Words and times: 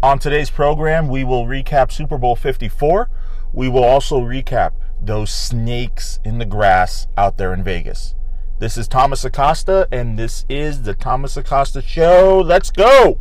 On 0.00 0.16
today's 0.16 0.48
program, 0.48 1.08
we 1.08 1.24
will 1.24 1.44
recap 1.46 1.90
Super 1.90 2.18
Bowl 2.18 2.36
54. 2.36 3.10
We 3.52 3.68
will 3.68 3.82
also 3.82 4.20
recap 4.20 4.74
those 5.02 5.28
snakes 5.28 6.20
in 6.22 6.38
the 6.38 6.44
grass 6.44 7.08
out 7.16 7.36
there 7.36 7.52
in 7.52 7.64
Vegas. 7.64 8.14
This 8.60 8.78
is 8.78 8.86
Thomas 8.86 9.24
Acosta, 9.24 9.88
and 9.90 10.16
this 10.16 10.46
is 10.48 10.82
the 10.82 10.94
Thomas 10.94 11.36
Acosta 11.36 11.82
Show. 11.82 12.40
Let's 12.46 12.70
go! 12.70 13.18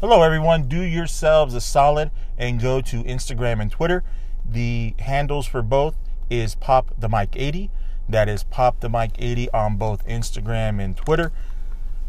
Hello, 0.00 0.22
everyone. 0.22 0.66
Do 0.66 0.80
yourselves 0.80 1.52
a 1.52 1.60
solid 1.60 2.10
and 2.38 2.58
go 2.58 2.80
to 2.80 3.04
Instagram 3.04 3.60
and 3.60 3.70
Twitter. 3.70 4.02
The 4.48 4.94
handles 5.00 5.46
for 5.46 5.60
both 5.60 5.96
is 6.30 6.54
Pop 6.54 6.92
the 6.98 7.08
Mic 7.08 7.30
80. 7.34 7.70
That 8.08 8.28
is 8.28 8.42
Pop 8.42 8.80
the 8.80 8.88
Mic 8.88 9.12
80 9.18 9.50
on 9.50 9.76
both 9.76 10.06
Instagram 10.06 10.82
and 10.82 10.96
Twitter. 10.96 11.32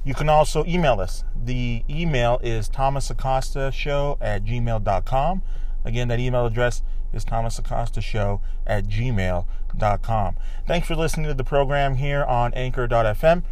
You 0.03 0.13
can 0.13 0.29
also 0.29 0.63
email 0.65 1.01
us. 1.01 1.23
The 1.35 1.83
email 1.89 2.39
is 2.43 2.69
thomasacosta 2.69 4.17
at 4.21 4.45
gmail.com. 4.45 5.41
Again, 5.83 6.07
that 6.09 6.19
email 6.19 6.45
address 6.45 6.83
is 7.13 7.25
thomasacosta 7.25 8.39
at 8.67 8.85
gmail.com. 8.85 10.35
Thanks 10.67 10.87
for 10.87 10.95
listening 10.95 11.27
to 11.27 11.33
the 11.33 11.43
program 11.43 11.95
here 11.95 12.23
on 12.23 12.53
anchor.fm. 12.53 13.43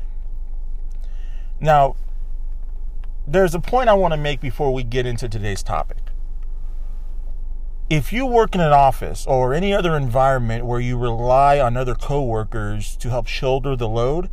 Now, 1.59 1.95
there's 3.26 3.55
a 3.55 3.59
point 3.59 3.90
I 3.90 3.93
want 3.93 4.13
to 4.13 4.18
make 4.18 4.41
before 4.41 4.73
we 4.73 4.84
get 4.84 5.05
into 5.05 5.30
today's 5.30 5.63
topic 5.63 6.12
if 7.90 8.14
you 8.14 8.26
work 8.26 8.55
in 8.55 8.62
an 8.62 8.72
office 8.72 9.26
or 9.28 9.54
any 9.54 9.73
other 9.73 9.98
environment 9.98 10.66
where 10.66 10.80
you 10.80 10.98
rely 10.98 11.60
on 11.60 11.76
other 11.76 11.96
coworkers 11.96 12.96
to 12.98 13.10
help 13.10 13.28
shoulder 13.28 13.76
the 13.76 13.90
load, 13.90 14.30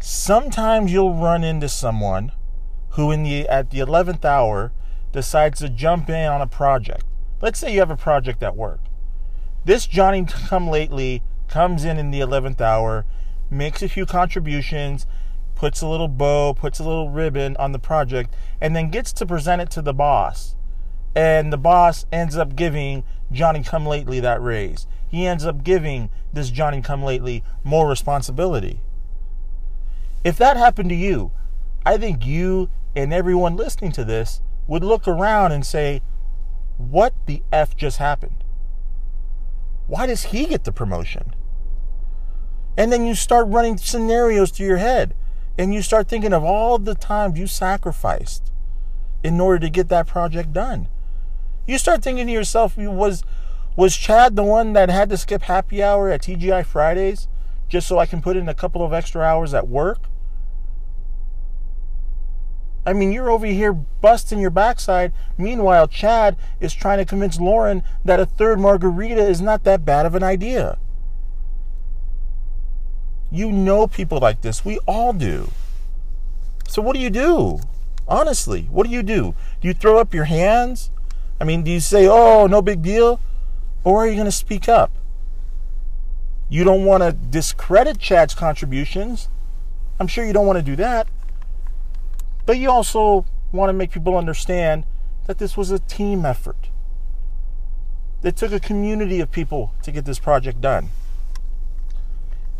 sometimes 0.00 0.92
you'll 0.92 1.14
run 1.14 1.44
into 1.44 1.68
someone 1.68 2.32
who 2.90 3.10
in 3.10 3.22
the 3.22 3.48
at 3.48 3.70
the 3.70 3.78
11th 3.78 4.24
hour 4.24 4.72
decides 5.12 5.60
to 5.60 5.68
jump 5.68 6.10
in 6.10 6.26
on 6.26 6.40
a 6.40 6.46
project. 6.46 7.04
Let's 7.40 7.60
say 7.60 7.72
you 7.72 7.78
have 7.78 7.90
a 7.90 7.96
project 7.96 8.42
at 8.42 8.56
work. 8.56 8.80
This 9.64 9.86
Johnny 9.86 10.24
come 10.28 10.68
lately 10.68 11.22
comes 11.48 11.84
in 11.84 11.96
in 11.96 12.10
the 12.10 12.20
11th 12.20 12.60
hour, 12.60 13.06
makes 13.50 13.82
a 13.82 13.88
few 13.88 14.04
contributions, 14.04 15.06
puts 15.54 15.80
a 15.80 15.86
little 15.86 16.08
bow, 16.08 16.54
puts 16.54 16.80
a 16.80 16.84
little 16.84 17.10
ribbon 17.10 17.56
on 17.58 17.70
the 17.70 17.78
project, 17.78 18.34
and 18.60 18.74
then 18.74 18.90
gets 18.90 19.12
to 19.12 19.26
present 19.26 19.62
it 19.62 19.70
to 19.70 19.82
the 19.82 19.94
boss 19.94 20.56
and 21.14 21.52
the 21.52 21.58
boss 21.58 22.06
ends 22.12 22.36
up 22.36 22.56
giving 22.56 23.04
Johnny 23.30 23.62
Come 23.62 23.86
Lately 23.86 24.20
that 24.20 24.40
raise. 24.40 24.86
He 25.08 25.26
ends 25.26 25.44
up 25.44 25.62
giving 25.62 26.10
this 26.32 26.50
Johnny 26.50 26.80
Come 26.80 27.02
Lately 27.02 27.44
more 27.62 27.88
responsibility. 27.88 28.80
If 30.24 30.36
that 30.38 30.56
happened 30.56 30.88
to 30.90 30.94
you, 30.94 31.32
I 31.84 31.98
think 31.98 32.24
you 32.24 32.70
and 32.94 33.12
everyone 33.12 33.56
listening 33.56 33.92
to 33.92 34.04
this 34.04 34.40
would 34.66 34.84
look 34.84 35.08
around 35.08 35.52
and 35.52 35.66
say, 35.66 36.00
What 36.78 37.14
the 37.26 37.42
F 37.52 37.76
just 37.76 37.98
happened? 37.98 38.44
Why 39.86 40.06
does 40.06 40.24
he 40.24 40.46
get 40.46 40.64
the 40.64 40.72
promotion? 40.72 41.34
And 42.76 42.90
then 42.90 43.04
you 43.04 43.14
start 43.14 43.48
running 43.48 43.76
scenarios 43.76 44.50
through 44.50 44.66
your 44.66 44.78
head 44.78 45.14
and 45.58 45.74
you 45.74 45.82
start 45.82 46.08
thinking 46.08 46.32
of 46.32 46.44
all 46.44 46.78
the 46.78 46.94
times 46.94 47.38
you 47.38 47.46
sacrificed 47.46 48.50
in 49.22 49.40
order 49.40 49.58
to 49.58 49.68
get 49.68 49.88
that 49.90 50.06
project 50.06 50.52
done. 50.52 50.88
You 51.66 51.78
start 51.78 52.02
thinking 52.02 52.26
to 52.26 52.32
yourself, 52.32 52.76
was 52.76 53.22
was 53.74 53.96
Chad 53.96 54.36
the 54.36 54.42
one 54.42 54.74
that 54.74 54.90
had 54.90 55.08
to 55.10 55.16
skip 55.16 55.42
happy 55.42 55.82
hour 55.82 56.10
at 56.10 56.22
TGI 56.22 56.66
Fridays 56.66 57.28
just 57.68 57.88
so 57.88 57.98
I 57.98 58.04
can 58.04 58.20
put 58.20 58.36
in 58.36 58.48
a 58.48 58.54
couple 58.54 58.84
of 58.84 58.92
extra 58.92 59.22
hours 59.22 59.54
at 59.54 59.66
work? 59.66 60.00
I 62.84 62.92
mean, 62.92 63.12
you're 63.12 63.30
over 63.30 63.46
here 63.46 63.72
busting 63.72 64.40
your 64.40 64.50
backside. 64.50 65.12
Meanwhile, 65.38 65.88
Chad 65.88 66.36
is 66.60 66.74
trying 66.74 66.98
to 66.98 67.04
convince 67.04 67.38
Lauren 67.38 67.82
that 68.04 68.20
a 68.20 68.26
third 68.26 68.58
margarita 68.58 69.24
is 69.24 69.40
not 69.40 69.62
that 69.64 69.84
bad 69.84 70.04
of 70.04 70.14
an 70.14 70.22
idea. 70.22 70.78
You 73.30 73.52
know 73.52 73.86
people 73.86 74.18
like 74.18 74.42
this. 74.42 74.64
We 74.64 74.78
all 74.80 75.12
do. 75.12 75.50
So, 76.68 76.82
what 76.82 76.94
do 76.94 77.00
you 77.00 77.08
do? 77.08 77.60
Honestly, 78.08 78.68
what 78.70 78.86
do 78.86 78.92
you 78.92 79.02
do? 79.02 79.34
Do 79.60 79.68
you 79.68 79.74
throw 79.74 79.98
up 79.98 80.12
your 80.12 80.24
hands? 80.24 80.90
I 81.42 81.44
mean, 81.44 81.64
do 81.64 81.72
you 81.72 81.80
say, 81.80 82.06
oh, 82.06 82.46
no 82.46 82.62
big 82.62 82.82
deal? 82.82 83.18
Or 83.82 84.04
are 84.04 84.06
you 84.06 84.14
going 84.14 84.26
to 84.26 84.30
speak 84.30 84.68
up? 84.68 84.92
You 86.48 86.62
don't 86.62 86.84
want 86.84 87.02
to 87.02 87.10
discredit 87.10 87.98
Chad's 87.98 88.32
contributions. 88.32 89.28
I'm 89.98 90.06
sure 90.06 90.24
you 90.24 90.32
don't 90.32 90.46
want 90.46 90.60
to 90.60 90.62
do 90.62 90.76
that. 90.76 91.08
But 92.46 92.58
you 92.58 92.70
also 92.70 93.26
want 93.50 93.70
to 93.70 93.72
make 93.72 93.90
people 93.90 94.16
understand 94.16 94.86
that 95.26 95.38
this 95.38 95.56
was 95.56 95.72
a 95.72 95.80
team 95.80 96.24
effort. 96.24 96.68
It 98.22 98.36
took 98.36 98.52
a 98.52 98.60
community 98.60 99.18
of 99.18 99.32
people 99.32 99.74
to 99.82 99.90
get 99.90 100.04
this 100.04 100.20
project 100.20 100.60
done. 100.60 100.90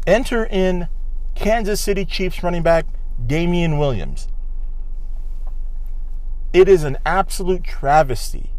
Enter 0.08 0.44
in 0.44 0.88
Kansas 1.36 1.80
City 1.80 2.04
Chiefs 2.04 2.42
running 2.42 2.64
back 2.64 2.86
Damien 3.24 3.78
Williams. 3.78 4.26
It 6.52 6.68
is 6.68 6.82
an 6.82 6.98
absolute 7.06 7.62
travesty 7.62 8.51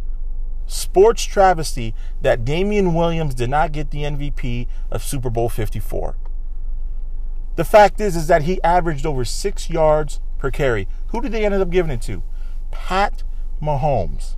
sports 0.73 1.23
travesty 1.23 1.93
that 2.21 2.43
Damien 2.43 2.93
Williams 2.93 3.35
did 3.35 3.49
not 3.49 3.71
get 3.71 3.91
the 3.91 4.03
MVP 4.03 4.67
of 4.91 5.03
Super 5.03 5.29
Bowl 5.29 5.49
54. 5.49 6.17
The 7.55 7.63
fact 7.63 8.01
is, 8.01 8.15
is 8.15 8.27
that 8.27 8.43
he 8.43 8.61
averaged 8.63 9.05
over 9.05 9.23
six 9.23 9.69
yards 9.69 10.19
per 10.37 10.49
carry. 10.49 10.87
Who 11.07 11.21
did 11.21 11.31
they 11.31 11.45
end 11.45 11.53
up 11.53 11.69
giving 11.69 11.91
it 11.91 12.01
to? 12.03 12.23
Pat 12.71 13.23
Mahomes. 13.61 14.35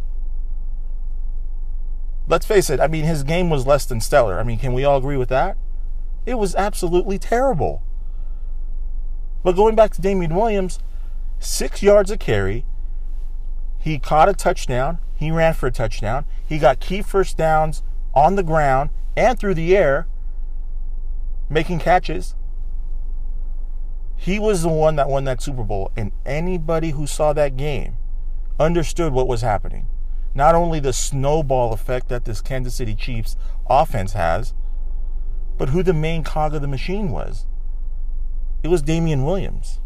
Let's 2.27 2.45
face 2.45 2.69
it, 2.69 2.79
I 2.79 2.87
mean, 2.87 3.05
his 3.05 3.23
game 3.23 3.49
was 3.49 3.67
less 3.67 3.85
than 3.85 4.01
stellar. 4.01 4.39
I 4.39 4.43
mean, 4.43 4.57
can 4.57 4.73
we 4.73 4.83
all 4.83 4.97
agree 4.97 5.17
with 5.17 5.29
that? 5.29 5.57
It 6.25 6.35
was 6.35 6.55
absolutely 6.55 7.19
terrible. 7.19 7.83
But 9.43 9.55
going 9.55 9.75
back 9.75 9.93
to 9.93 10.01
Damien 10.01 10.33
Williams, 10.33 10.79
six 11.39 11.83
yards 11.83 12.09
a 12.09 12.17
carry, 12.17 12.65
he 13.85 13.99
caught 13.99 14.27
a 14.27 14.33
touchdown. 14.33 14.97
He 15.15 15.29
ran 15.29 15.53
for 15.53 15.67
a 15.67 15.71
touchdown. 15.71 16.25
He 16.43 16.57
got 16.57 16.79
key 16.79 17.03
first 17.03 17.37
downs 17.37 17.83
on 18.15 18.35
the 18.35 18.41
ground 18.41 18.89
and 19.15 19.37
through 19.37 19.53
the 19.53 19.77
air, 19.77 20.07
making 21.51 21.77
catches. 21.77 22.33
He 24.15 24.39
was 24.39 24.63
the 24.63 24.69
one 24.69 24.95
that 24.95 25.07
won 25.07 25.25
that 25.25 25.39
Super 25.39 25.63
Bowl, 25.63 25.91
and 25.95 26.11
anybody 26.25 26.91
who 26.91 27.05
saw 27.05 27.31
that 27.33 27.57
game 27.57 27.97
understood 28.59 29.13
what 29.13 29.27
was 29.27 29.41
happening. 29.41 29.85
Not 30.33 30.55
only 30.55 30.79
the 30.79 30.91
snowball 30.91 31.71
effect 31.71 32.09
that 32.09 32.25
this 32.25 32.41
Kansas 32.41 32.73
City 32.73 32.95
Chiefs 32.95 33.37
offense 33.69 34.13
has, 34.13 34.55
but 35.59 35.69
who 35.69 35.83
the 35.83 35.93
main 35.93 36.23
cog 36.23 36.55
of 36.55 36.63
the 36.63 36.67
machine 36.67 37.11
was. 37.11 37.45
It 38.63 38.69
was 38.69 38.81
Damien 38.81 39.25
Williams. 39.25 39.79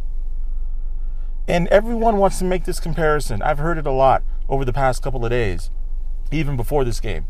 And 1.49 1.67
everyone 1.69 2.17
wants 2.17 2.37
to 2.37 2.45
make 2.45 2.65
this 2.65 2.79
comparison. 2.79 3.41
I've 3.41 3.57
heard 3.57 3.79
it 3.79 3.87
a 3.87 3.91
lot 3.91 4.21
over 4.47 4.63
the 4.63 4.71
past 4.71 5.01
couple 5.01 5.25
of 5.25 5.31
days, 5.31 5.71
even 6.31 6.55
before 6.55 6.85
this 6.85 6.99
game, 6.99 7.25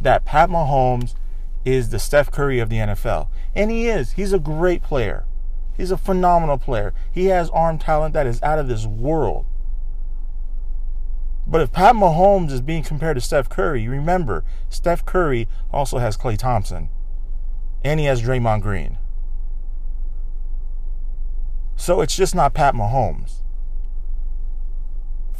that 0.00 0.24
Pat 0.24 0.50
Mahomes 0.50 1.14
is 1.64 1.90
the 1.90 2.00
Steph 2.00 2.32
Curry 2.32 2.58
of 2.58 2.68
the 2.68 2.78
NFL. 2.78 3.28
And 3.54 3.70
he 3.70 3.86
is. 3.86 4.12
He's 4.12 4.32
a 4.32 4.40
great 4.40 4.82
player. 4.82 5.24
He's 5.76 5.92
a 5.92 5.96
phenomenal 5.96 6.58
player. 6.58 6.92
He 7.12 7.26
has 7.26 7.48
arm 7.50 7.78
talent 7.78 8.12
that 8.14 8.26
is 8.26 8.42
out 8.42 8.58
of 8.58 8.66
this 8.66 8.86
world. 8.86 9.46
But 11.46 11.60
if 11.60 11.70
Pat 11.70 11.94
Mahomes 11.94 12.50
is 12.50 12.60
being 12.60 12.82
compared 12.82 13.18
to 13.18 13.20
Steph 13.20 13.48
Curry, 13.48 13.86
remember, 13.86 14.42
Steph 14.68 15.06
Curry 15.06 15.46
also 15.72 15.98
has 15.98 16.16
Klay 16.16 16.36
Thompson. 16.36 16.88
And 17.84 18.00
he 18.00 18.06
has 18.06 18.20
Draymond 18.20 18.62
Green. 18.62 18.98
So 21.76 22.00
it's 22.00 22.16
just 22.16 22.34
not 22.34 22.52
Pat 22.52 22.74
Mahomes. 22.74 23.42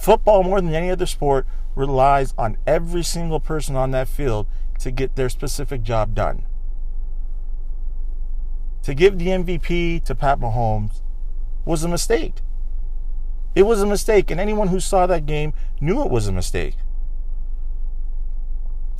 Football, 0.00 0.44
more 0.44 0.60
than 0.60 0.74
any 0.74 0.90
other 0.90 1.06
sport, 1.06 1.46
relies 1.74 2.32
on 2.38 2.56
every 2.66 3.02
single 3.02 3.38
person 3.38 3.76
on 3.76 3.90
that 3.90 4.08
field 4.08 4.46
to 4.78 4.90
get 4.90 5.14
their 5.14 5.28
specific 5.28 5.82
job 5.82 6.14
done. 6.14 6.46
To 8.82 8.94
give 8.94 9.18
the 9.18 9.26
MVP 9.26 10.02
to 10.04 10.14
Pat 10.14 10.40
Mahomes 10.40 11.02
was 11.66 11.84
a 11.84 11.88
mistake. 11.88 12.36
It 13.54 13.64
was 13.64 13.82
a 13.82 13.86
mistake, 13.86 14.30
and 14.30 14.40
anyone 14.40 14.68
who 14.68 14.80
saw 14.80 15.06
that 15.06 15.26
game 15.26 15.52
knew 15.80 16.02
it 16.02 16.10
was 16.10 16.26
a 16.26 16.32
mistake. 16.32 16.76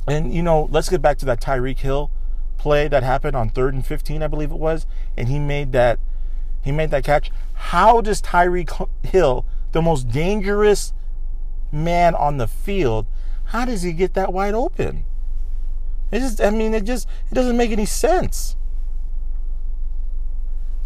And, 0.07 0.33
you 0.33 0.43
know, 0.43 0.67
let's 0.71 0.89
get 0.89 1.01
back 1.01 1.17
to 1.19 1.25
that 1.25 1.41
Tyreek 1.41 1.79
Hill 1.79 2.11
play 2.57 2.87
that 2.87 3.01
happened 3.01 3.35
on 3.35 3.49
third 3.49 3.73
and 3.73 3.85
15, 3.85 4.21
I 4.21 4.27
believe 4.27 4.51
it 4.51 4.59
was, 4.59 4.85
and 5.17 5.27
he 5.29 5.39
made 5.39 5.71
that 5.71 5.99
he 6.61 6.71
made 6.71 6.91
that 6.91 7.03
catch. 7.03 7.31
How 7.53 8.01
does 8.01 8.21
Tyreek 8.21 8.87
Hill 9.03 9.47
the 9.71 9.81
most 9.81 10.09
dangerous 10.09 10.93
man 11.71 12.15
on 12.15 12.37
the 12.37 12.47
field, 12.47 13.07
how 13.45 13.65
does 13.65 13.81
he 13.81 13.93
get 13.93 14.13
that 14.13 14.33
wide 14.33 14.53
open? 14.53 15.05
It 16.11 16.19
just, 16.19 16.41
I 16.41 16.49
mean, 16.49 16.73
it 16.73 16.83
just, 16.83 17.07
it 17.29 17.35
doesn't 17.35 17.57
make 17.57 17.71
any 17.71 17.85
sense. 17.85 18.57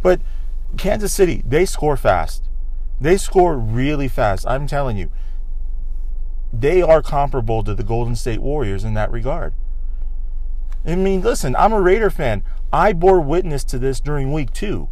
But 0.03 0.21
Kansas 0.77 1.13
City, 1.13 1.41
they 1.45 1.65
score 1.65 1.97
fast. 1.97 2.43
They 3.01 3.17
score 3.17 3.57
really 3.57 4.07
fast. 4.07 4.45
I'm 4.47 4.67
telling 4.67 4.97
you, 4.97 5.09
they 6.53 6.81
are 6.81 7.01
comparable 7.01 7.63
to 7.63 7.73
the 7.73 7.83
Golden 7.83 8.15
State 8.15 8.41
Warriors 8.41 8.83
in 8.83 8.93
that 8.93 9.11
regard. 9.11 9.53
I 10.85 10.95
mean, 10.95 11.21
listen, 11.21 11.55
I'm 11.55 11.73
a 11.73 11.81
Raider 11.81 12.11
fan. 12.11 12.43
I 12.71 12.93
bore 12.93 13.19
witness 13.19 13.63
to 13.65 13.79
this 13.79 13.99
during 13.99 14.31
week 14.31 14.53
two. 14.53 14.87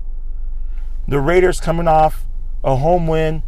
The 1.07 1.19
Raiders 1.19 1.59
coming 1.59 1.87
off 1.87 2.25
a 2.63 2.77
home 2.77 3.07
win 3.07 3.43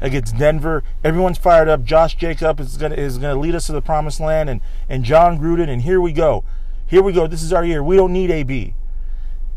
against 0.00 0.36
Denver. 0.36 0.82
Everyone's 1.04 1.38
fired 1.38 1.68
up. 1.68 1.84
Josh 1.84 2.16
Jacob 2.16 2.60
is 2.60 2.76
gonna 2.76 2.94
is 2.94 3.18
gonna 3.18 3.38
lead 3.38 3.54
us 3.54 3.66
to 3.66 3.72
the 3.72 3.82
promised 3.82 4.20
land, 4.20 4.48
and 4.48 4.60
and 4.88 5.04
Jon 5.04 5.38
Gruden, 5.38 5.68
and 5.68 5.82
here 5.82 6.00
we 6.00 6.12
go, 6.12 6.44
here 6.86 7.02
we 7.02 7.12
go. 7.12 7.26
This 7.26 7.42
is 7.42 7.52
our 7.52 7.64
year. 7.64 7.82
We 7.82 7.96
don't 7.96 8.12
need 8.12 8.30
AB. 8.30 8.74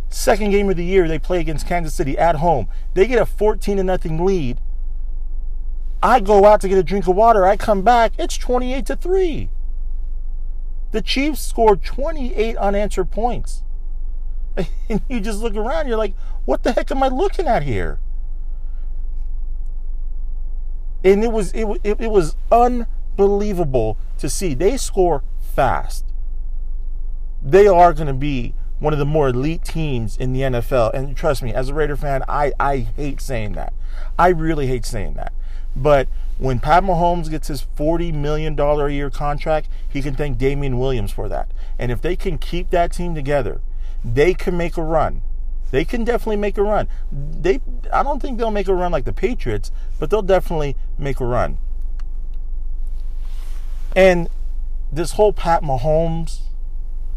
Second 0.10 0.52
game 0.52 0.70
of 0.70 0.78
the 0.78 0.86
year, 0.86 1.08
they 1.08 1.18
play 1.18 1.40
against 1.40 1.68
Kansas 1.68 1.96
City 1.96 2.18
at 2.18 2.36
home. 2.36 2.68
They 2.94 3.08
get 3.08 3.20
a 3.20 3.26
14 3.26 3.78
to 3.78 3.84
nothing 3.84 4.24
lead. 4.24 4.60
I 6.04 6.20
go 6.20 6.46
out 6.46 6.62
to 6.62 6.70
get 6.70 6.78
a 6.78 6.84
drink 6.84 7.08
of 7.08 7.16
water. 7.16 7.46
I 7.46 7.58
come 7.58 7.82
back. 7.82 8.12
It's 8.20 8.38
28 8.38 8.86
to 8.88 8.96
3. 8.96 9.50
The 10.92 11.02
Chiefs 11.02 11.42
scored 11.42 11.84
28 11.84 12.56
unanswered 12.58 13.10
points. 13.10 13.64
And 14.90 15.02
you 15.10 15.20
just 15.20 15.40
look 15.40 15.56
around, 15.56 15.88
you're 15.88 15.98
like, 15.98 16.14
what 16.46 16.62
the 16.62 16.74
heck 16.74 16.92
am 16.92 17.02
I 17.02 17.08
looking 17.08 17.48
at 17.48 17.64
here? 17.64 18.00
And 21.04 21.24
it 21.24 21.32
was 21.32 21.52
it, 21.54 21.66
it, 21.84 22.02
it 22.02 22.12
was 22.12 22.36
unbelievable 22.52 23.98
to 24.20 24.30
see. 24.30 24.54
They 24.54 24.78
score 24.78 25.24
fast. 25.40 26.06
They 27.42 27.68
are 27.68 27.94
going 27.94 28.08
to 28.08 28.14
be 28.14 28.54
one 28.80 28.94
of 28.94 29.00
the 29.00 29.06
more 29.06 29.30
elite 29.30 29.64
teams 29.64 30.18
in 30.18 30.34
the 30.34 30.42
NFL. 30.42 30.94
And 30.94 31.16
trust 31.16 31.44
me, 31.44 31.54
as 31.54 31.70
a 31.70 31.74
Raider 31.74 31.96
fan, 31.96 32.24
I, 32.28 32.54
I 32.60 32.80
hate 32.80 33.22
saying 33.22 33.54
that. 33.54 33.74
I 34.20 34.30
really 34.30 34.68
hate 34.68 34.86
saying 34.86 35.14
that. 35.14 35.34
But 35.76 36.08
when 36.38 36.60
Pat 36.60 36.84
Mahomes 36.84 37.30
gets 37.30 37.48
his 37.48 37.66
$40 37.78 38.14
million 38.14 38.60
a 38.60 38.90
year 38.90 39.10
contract, 39.10 39.70
he 39.88 40.02
can 40.02 40.16
thank 40.16 40.38
Damien 40.38 40.80
Williams 40.80 41.12
for 41.12 41.30
that. 41.30 41.52
And 41.80 41.92
if 41.92 42.02
they 42.02 42.16
can 42.16 42.38
keep 42.38 42.70
that 42.72 42.92
team 42.92 43.16
together, 43.16 43.62
they 44.04 44.34
can 44.34 44.58
make 44.58 44.78
a 44.78 44.84
run. 44.84 45.22
They 45.72 45.86
can 45.86 46.04
definitely 46.04 46.36
make 46.36 46.58
a 46.60 46.64
run. 46.64 46.88
They 47.12 47.60
I 47.92 48.04
don't 48.04 48.22
think 48.22 48.38
they'll 48.38 48.52
make 48.52 48.68
a 48.68 48.76
run 48.76 48.92
like 48.92 49.06
the 49.06 49.14
Patriots, 49.14 49.72
but 50.00 50.12
they'll 50.12 50.22
definitely 50.22 50.76
make 50.98 51.20
a 51.20 51.26
run. 51.26 51.58
And 53.96 54.30
this 54.92 55.14
whole 55.14 55.34
Pat 55.34 55.62
Mahomes 55.64 56.42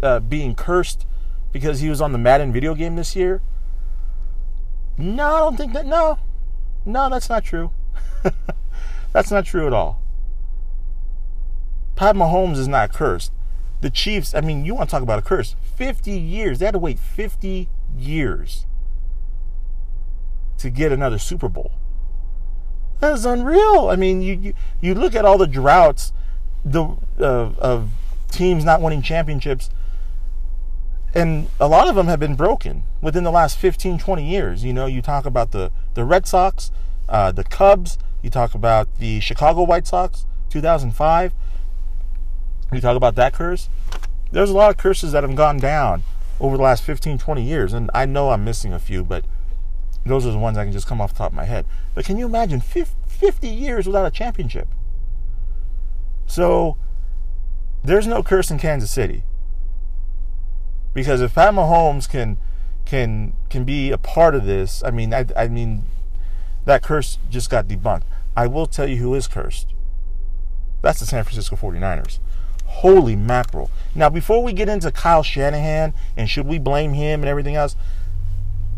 uh, 0.02 0.20
being 0.20 0.54
cursed 0.54 1.06
because 1.52 1.80
he 1.80 1.88
was 1.88 2.00
on 2.00 2.12
the 2.12 2.18
Madden 2.18 2.52
video 2.52 2.74
game 2.74 2.96
this 2.96 3.16
year. 3.16 3.40
No, 4.98 5.24
I 5.24 5.38
don't 5.38 5.56
think 5.56 5.72
that. 5.74 5.86
No, 5.86 6.18
no, 6.84 7.08
that's 7.10 7.28
not 7.28 7.44
true. 7.44 7.70
That's 9.12 9.30
not 9.30 9.46
true 9.46 9.66
at 9.66 9.72
all. 9.72 10.02
Pat 11.94 12.14
Mahomes 12.14 12.58
is 12.58 12.68
not 12.68 12.92
cursed. 12.92 13.32
The 13.80 13.88
Chiefs, 13.88 14.34
I 14.34 14.42
mean, 14.42 14.66
you 14.66 14.74
want 14.74 14.90
to 14.90 14.92
talk 14.92 15.02
about 15.02 15.18
a 15.18 15.22
curse. 15.22 15.56
50 15.76 16.10
years. 16.10 16.58
They 16.58 16.66
had 16.66 16.72
to 16.72 16.78
wait 16.78 16.98
50 16.98 17.70
years 17.96 18.66
to 20.58 20.68
get 20.68 20.92
another 20.92 21.18
Super 21.18 21.48
Bowl. 21.48 21.72
That 23.00 23.12
is 23.12 23.26
unreal. 23.26 23.88
I 23.90 23.96
mean, 23.96 24.22
you 24.22 24.34
you, 24.34 24.54
you 24.80 24.94
look 24.94 25.14
at 25.14 25.24
all 25.24 25.38
the 25.38 25.46
droughts 25.46 26.12
the 26.64 26.96
of 27.18 27.90
teams 28.30 28.64
not 28.64 28.82
winning 28.82 29.00
championships 29.00 29.70
and 31.14 31.48
a 31.60 31.68
lot 31.68 31.88
of 31.88 31.94
them 31.94 32.08
have 32.08 32.18
been 32.18 32.34
broken 32.34 32.82
within 33.00 33.22
the 33.22 33.30
last 33.30 33.56
15 33.56 33.98
20 33.98 34.28
years 34.28 34.64
you 34.64 34.72
know 34.72 34.84
you 34.84 35.00
talk 35.00 35.24
about 35.24 35.52
the 35.52 35.70
the 35.94 36.04
red 36.04 36.26
sox 36.26 36.72
uh, 37.08 37.30
the 37.30 37.44
cubs 37.44 37.98
you 38.26 38.30
talk 38.30 38.56
about 38.56 38.98
the 38.98 39.20
Chicago 39.20 39.62
White 39.62 39.86
Sox, 39.86 40.26
2005. 40.50 41.32
You 42.72 42.80
talk 42.80 42.96
about 42.96 43.14
that 43.14 43.32
curse. 43.32 43.68
There's 44.32 44.50
a 44.50 44.52
lot 44.52 44.70
of 44.70 44.76
curses 44.76 45.12
that 45.12 45.22
have 45.22 45.36
gone 45.36 45.58
down 45.58 46.02
over 46.40 46.56
the 46.56 46.62
last 46.64 46.82
15, 46.82 47.18
20 47.18 47.40
years. 47.40 47.72
And 47.72 47.88
I 47.94 48.04
know 48.04 48.30
I'm 48.30 48.44
missing 48.44 48.72
a 48.72 48.80
few, 48.80 49.04
but 49.04 49.24
those 50.08 50.26
are 50.26 50.30
the 50.30 50.38
ones 50.38 50.56
I 50.56 50.64
can 50.64 50.72
just 50.72 50.86
come 50.86 51.00
off 51.00 51.12
the 51.12 51.18
top 51.18 51.32
of 51.32 51.36
my 51.36 51.44
head. 51.44 51.66
But 51.94 52.04
can 52.04 52.16
you 52.16 52.26
imagine 52.26 52.60
50 52.60 53.48
years 53.48 53.86
without 53.86 54.06
a 54.06 54.10
championship? 54.10 54.68
So 56.26 56.76
there's 57.84 58.06
no 58.06 58.22
curse 58.22 58.50
in 58.50 58.58
Kansas 58.58 58.90
City. 58.90 59.22
Because 60.94 61.20
if 61.20 61.34
Pat 61.34 61.52
Mahomes 61.54 62.08
can 62.08 62.38
can 62.84 63.32
can 63.50 63.64
be 63.64 63.90
a 63.90 63.98
part 63.98 64.34
of 64.34 64.44
this, 64.44 64.82
I 64.84 64.90
mean 64.90 65.12
I, 65.12 65.26
I 65.36 65.48
mean 65.48 65.84
that 66.64 66.82
curse 66.82 67.18
just 67.30 67.50
got 67.50 67.68
debunked. 67.68 68.04
I 68.36 68.46
will 68.46 68.66
tell 68.66 68.88
you 68.88 68.96
who 68.96 69.14
is 69.14 69.26
cursed. 69.26 69.72
That's 70.82 71.00
the 71.00 71.06
San 71.06 71.24
Francisco 71.24 71.56
49ers. 71.56 72.18
Holy 72.66 73.16
mackerel. 73.16 73.70
Now, 73.94 74.10
before 74.10 74.42
we 74.42 74.52
get 74.52 74.68
into 74.68 74.90
Kyle 74.90 75.22
Shanahan 75.22 75.94
and 76.16 76.28
should 76.28 76.46
we 76.46 76.58
blame 76.58 76.92
him 76.92 77.20
and 77.20 77.28
everything 77.28 77.54
else, 77.54 77.76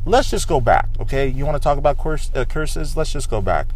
let's 0.05 0.31
just 0.31 0.49
go 0.49 0.61
back, 0.61 0.89
okay? 1.00 1.29
You 1.29 1.45
want 1.45 1.56
to 1.56 1.62
talk 1.62 1.79
about 1.79 1.99
curse, 1.99 2.31
uh, 2.35 2.45
curses? 2.45 2.97
Let's 2.97 3.12
just 3.12 3.31
go 3.31 3.41
back. 3.41 3.69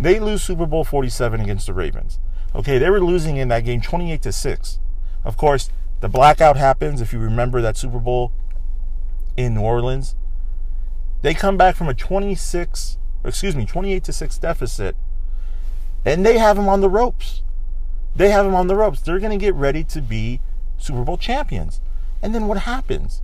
They 0.00 0.18
lose 0.18 0.42
Super 0.42 0.66
Bowl 0.66 0.84
47 0.84 1.40
against 1.40 1.66
the 1.66 1.74
Ravens. 1.74 2.18
Okay, 2.54 2.78
they 2.78 2.90
were 2.90 3.00
losing 3.00 3.36
in 3.36 3.48
that 3.48 3.64
game 3.64 3.80
28 3.80 4.22
to 4.22 4.32
6. 4.32 4.78
Of 5.24 5.36
course, 5.36 5.70
the 6.00 6.08
blackout 6.08 6.56
happens 6.56 7.00
if 7.00 7.12
you 7.12 7.18
remember 7.18 7.60
that 7.62 7.76
Super 7.76 7.98
Bowl 7.98 8.32
in 9.36 9.54
New 9.54 9.62
Orleans. 9.62 10.16
They 11.22 11.34
come 11.34 11.56
back 11.56 11.76
from 11.76 11.88
a 11.88 11.94
26 11.94 12.98
excuse 13.24 13.54
me, 13.56 13.66
28 13.66 14.04
to 14.04 14.12
6 14.12 14.38
deficit. 14.38 14.96
And 16.04 16.26
they 16.26 16.38
have 16.38 16.56
them 16.56 16.68
on 16.68 16.80
the 16.80 16.90
ropes. 16.90 17.42
They 18.14 18.30
have 18.30 18.44
them 18.44 18.54
on 18.54 18.66
the 18.66 18.74
ropes. 18.74 19.00
They're 19.00 19.20
going 19.20 19.38
to 19.38 19.44
get 19.44 19.54
ready 19.54 19.84
to 19.84 20.02
be 20.02 20.40
Super 20.78 21.04
Bowl 21.04 21.16
champions. 21.16 21.80
And 22.20 22.34
then 22.34 22.46
what 22.46 22.58
happens? 22.58 23.22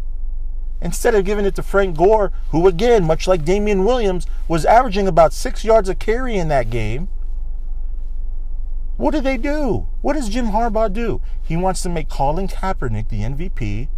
Instead 0.80 1.14
of 1.14 1.24
giving 1.24 1.44
it 1.44 1.54
to 1.56 1.62
Frank 1.62 1.96
Gore, 1.96 2.32
who 2.50 2.66
again, 2.68 3.04
much 3.04 3.26
like 3.26 3.44
Damien 3.44 3.84
Williams, 3.84 4.26
was 4.46 4.64
averaging 4.64 5.08
about 5.08 5.32
six 5.32 5.64
yards 5.64 5.88
a 5.88 5.94
carry 5.94 6.36
in 6.36 6.48
that 6.48 6.70
game, 6.70 7.08
what 8.96 9.12
do 9.12 9.20
they 9.20 9.36
do? 9.36 9.86
What 10.02 10.14
does 10.14 10.28
Jim 10.28 10.46
Harbaugh 10.46 10.92
do? 10.92 11.20
He 11.42 11.56
wants 11.56 11.82
to 11.82 11.88
make 11.88 12.08
Colin 12.08 12.48
Kaepernick 12.48 13.08
the 13.08 13.20
MVP, 13.20 13.88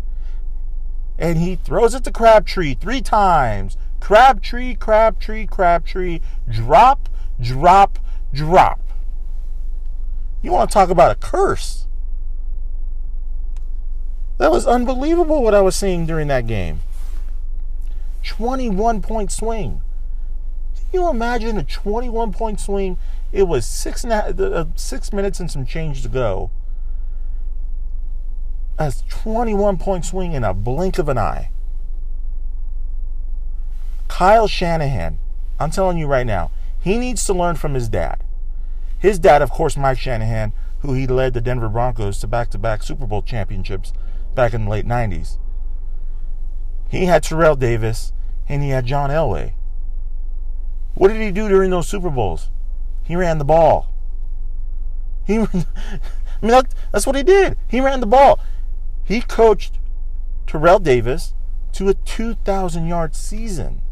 and 1.18 1.38
he 1.38 1.56
throws 1.56 1.94
it 1.94 2.04
to 2.04 2.12
Crabtree 2.12 2.74
three 2.74 3.00
times. 3.00 3.76
Crabtree, 4.00 4.74
Crabtree, 4.74 5.46
Crabtree, 5.46 6.20
drop, 6.50 7.08
drop, 7.40 7.98
drop. 8.32 8.80
You 10.42 10.52
want 10.52 10.70
to 10.70 10.74
talk 10.74 10.90
about 10.90 11.12
a 11.12 11.14
curse? 11.14 11.79
That 14.40 14.50
was 14.50 14.66
unbelievable 14.66 15.42
what 15.42 15.54
I 15.54 15.60
was 15.60 15.76
seeing 15.76 16.06
during 16.06 16.28
that 16.28 16.46
game. 16.46 16.80
21 18.24 19.02
point 19.02 19.30
swing. 19.30 19.82
Can 20.74 21.02
you 21.02 21.10
imagine 21.10 21.58
a 21.58 21.62
21 21.62 22.32
point 22.32 22.58
swing? 22.58 22.96
It 23.32 23.42
was 23.42 23.66
six, 23.66 24.02
uh, 24.02 24.64
minutes 25.12 25.40
and 25.40 25.50
some 25.50 25.66
change 25.66 26.00
to 26.04 26.08
go. 26.08 26.50
A 28.78 28.94
21 29.10 29.76
point 29.76 30.06
swing 30.06 30.32
in 30.32 30.42
a 30.42 30.54
blink 30.54 30.98
of 30.98 31.10
an 31.10 31.18
eye. 31.18 31.50
Kyle 34.08 34.48
Shanahan, 34.48 35.18
I'm 35.58 35.70
telling 35.70 35.98
you 35.98 36.06
right 36.06 36.26
now, 36.26 36.50
he 36.80 36.96
needs 36.96 37.26
to 37.26 37.34
learn 37.34 37.56
from 37.56 37.74
his 37.74 37.90
dad. 37.90 38.24
His 38.98 39.18
dad, 39.18 39.42
of 39.42 39.50
course, 39.50 39.76
Mike 39.76 39.98
Shanahan, 39.98 40.54
who 40.78 40.94
he 40.94 41.06
led 41.06 41.34
the 41.34 41.42
Denver 41.42 41.68
Broncos 41.68 42.18
to 42.20 42.26
back 42.26 42.48
to 42.52 42.58
back 42.58 42.82
Super 42.82 43.06
Bowl 43.06 43.20
championships 43.20 43.92
back 44.34 44.54
in 44.54 44.64
the 44.64 44.70
late 44.70 44.86
90s. 44.86 45.38
He 46.88 47.06
had 47.06 47.22
Terrell 47.22 47.56
Davis 47.56 48.12
and 48.48 48.62
he 48.62 48.70
had 48.70 48.86
John 48.86 49.10
Elway. 49.10 49.52
What 50.94 51.08
did 51.08 51.20
he 51.20 51.30
do 51.30 51.48
during 51.48 51.70
those 51.70 51.88
Super 51.88 52.10
Bowls? 52.10 52.50
He 53.04 53.16
ran 53.16 53.38
the 53.38 53.44
ball. 53.44 53.94
He, 55.24 55.38
I 55.38 55.42
mean, 55.42 55.64
that, 56.42 56.74
that's 56.92 57.06
what 57.06 57.16
he 57.16 57.22
did. 57.22 57.56
He 57.68 57.80
ran 57.80 58.00
the 58.00 58.06
ball. 58.06 58.40
He 59.04 59.20
coached 59.20 59.78
Terrell 60.46 60.78
Davis 60.78 61.34
to 61.72 61.88
a 61.88 61.94
2,000 61.94 62.86
yard 62.86 63.14
season. 63.14 63.82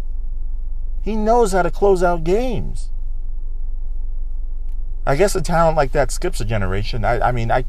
He 1.03 1.17
knows 1.17 1.53
how 1.53 1.63
to 1.63 1.71
close 1.71 2.03
out 2.03 2.25
games. 2.25 2.91
I 5.07 5.17
guess 5.17 5.35
a 5.35 5.41
talent 5.41 5.77
like 5.77 5.93
that 5.93 6.11
skips 6.11 6.41
a 6.41 6.45
generation. 6.45 7.05
I, 7.05 7.29
I 7.29 7.33
mean, 7.33 7.51
I, 7.51 7.65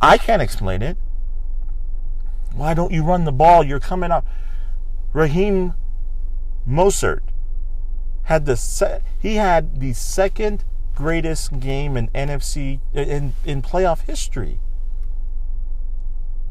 I 0.00 0.16
can't 0.16 0.42
explain 0.42 0.80
it. 0.82 0.96
Why 2.58 2.74
don't 2.74 2.92
you 2.92 3.04
run 3.04 3.24
the 3.24 3.32
ball? 3.32 3.62
You're 3.62 3.80
coming 3.80 4.10
up. 4.10 4.26
Raheem 5.12 5.74
Mostert 6.68 7.22
had 8.24 8.44
the 8.46 8.56
se- 8.56 9.00
he 9.18 9.36
had 9.36 9.80
the 9.80 9.92
second 9.92 10.64
greatest 10.94 11.60
game 11.60 11.96
in 11.96 12.08
NFC 12.08 12.80
in 12.92 13.32
in 13.44 13.62
playoff 13.62 14.02
history. 14.02 14.60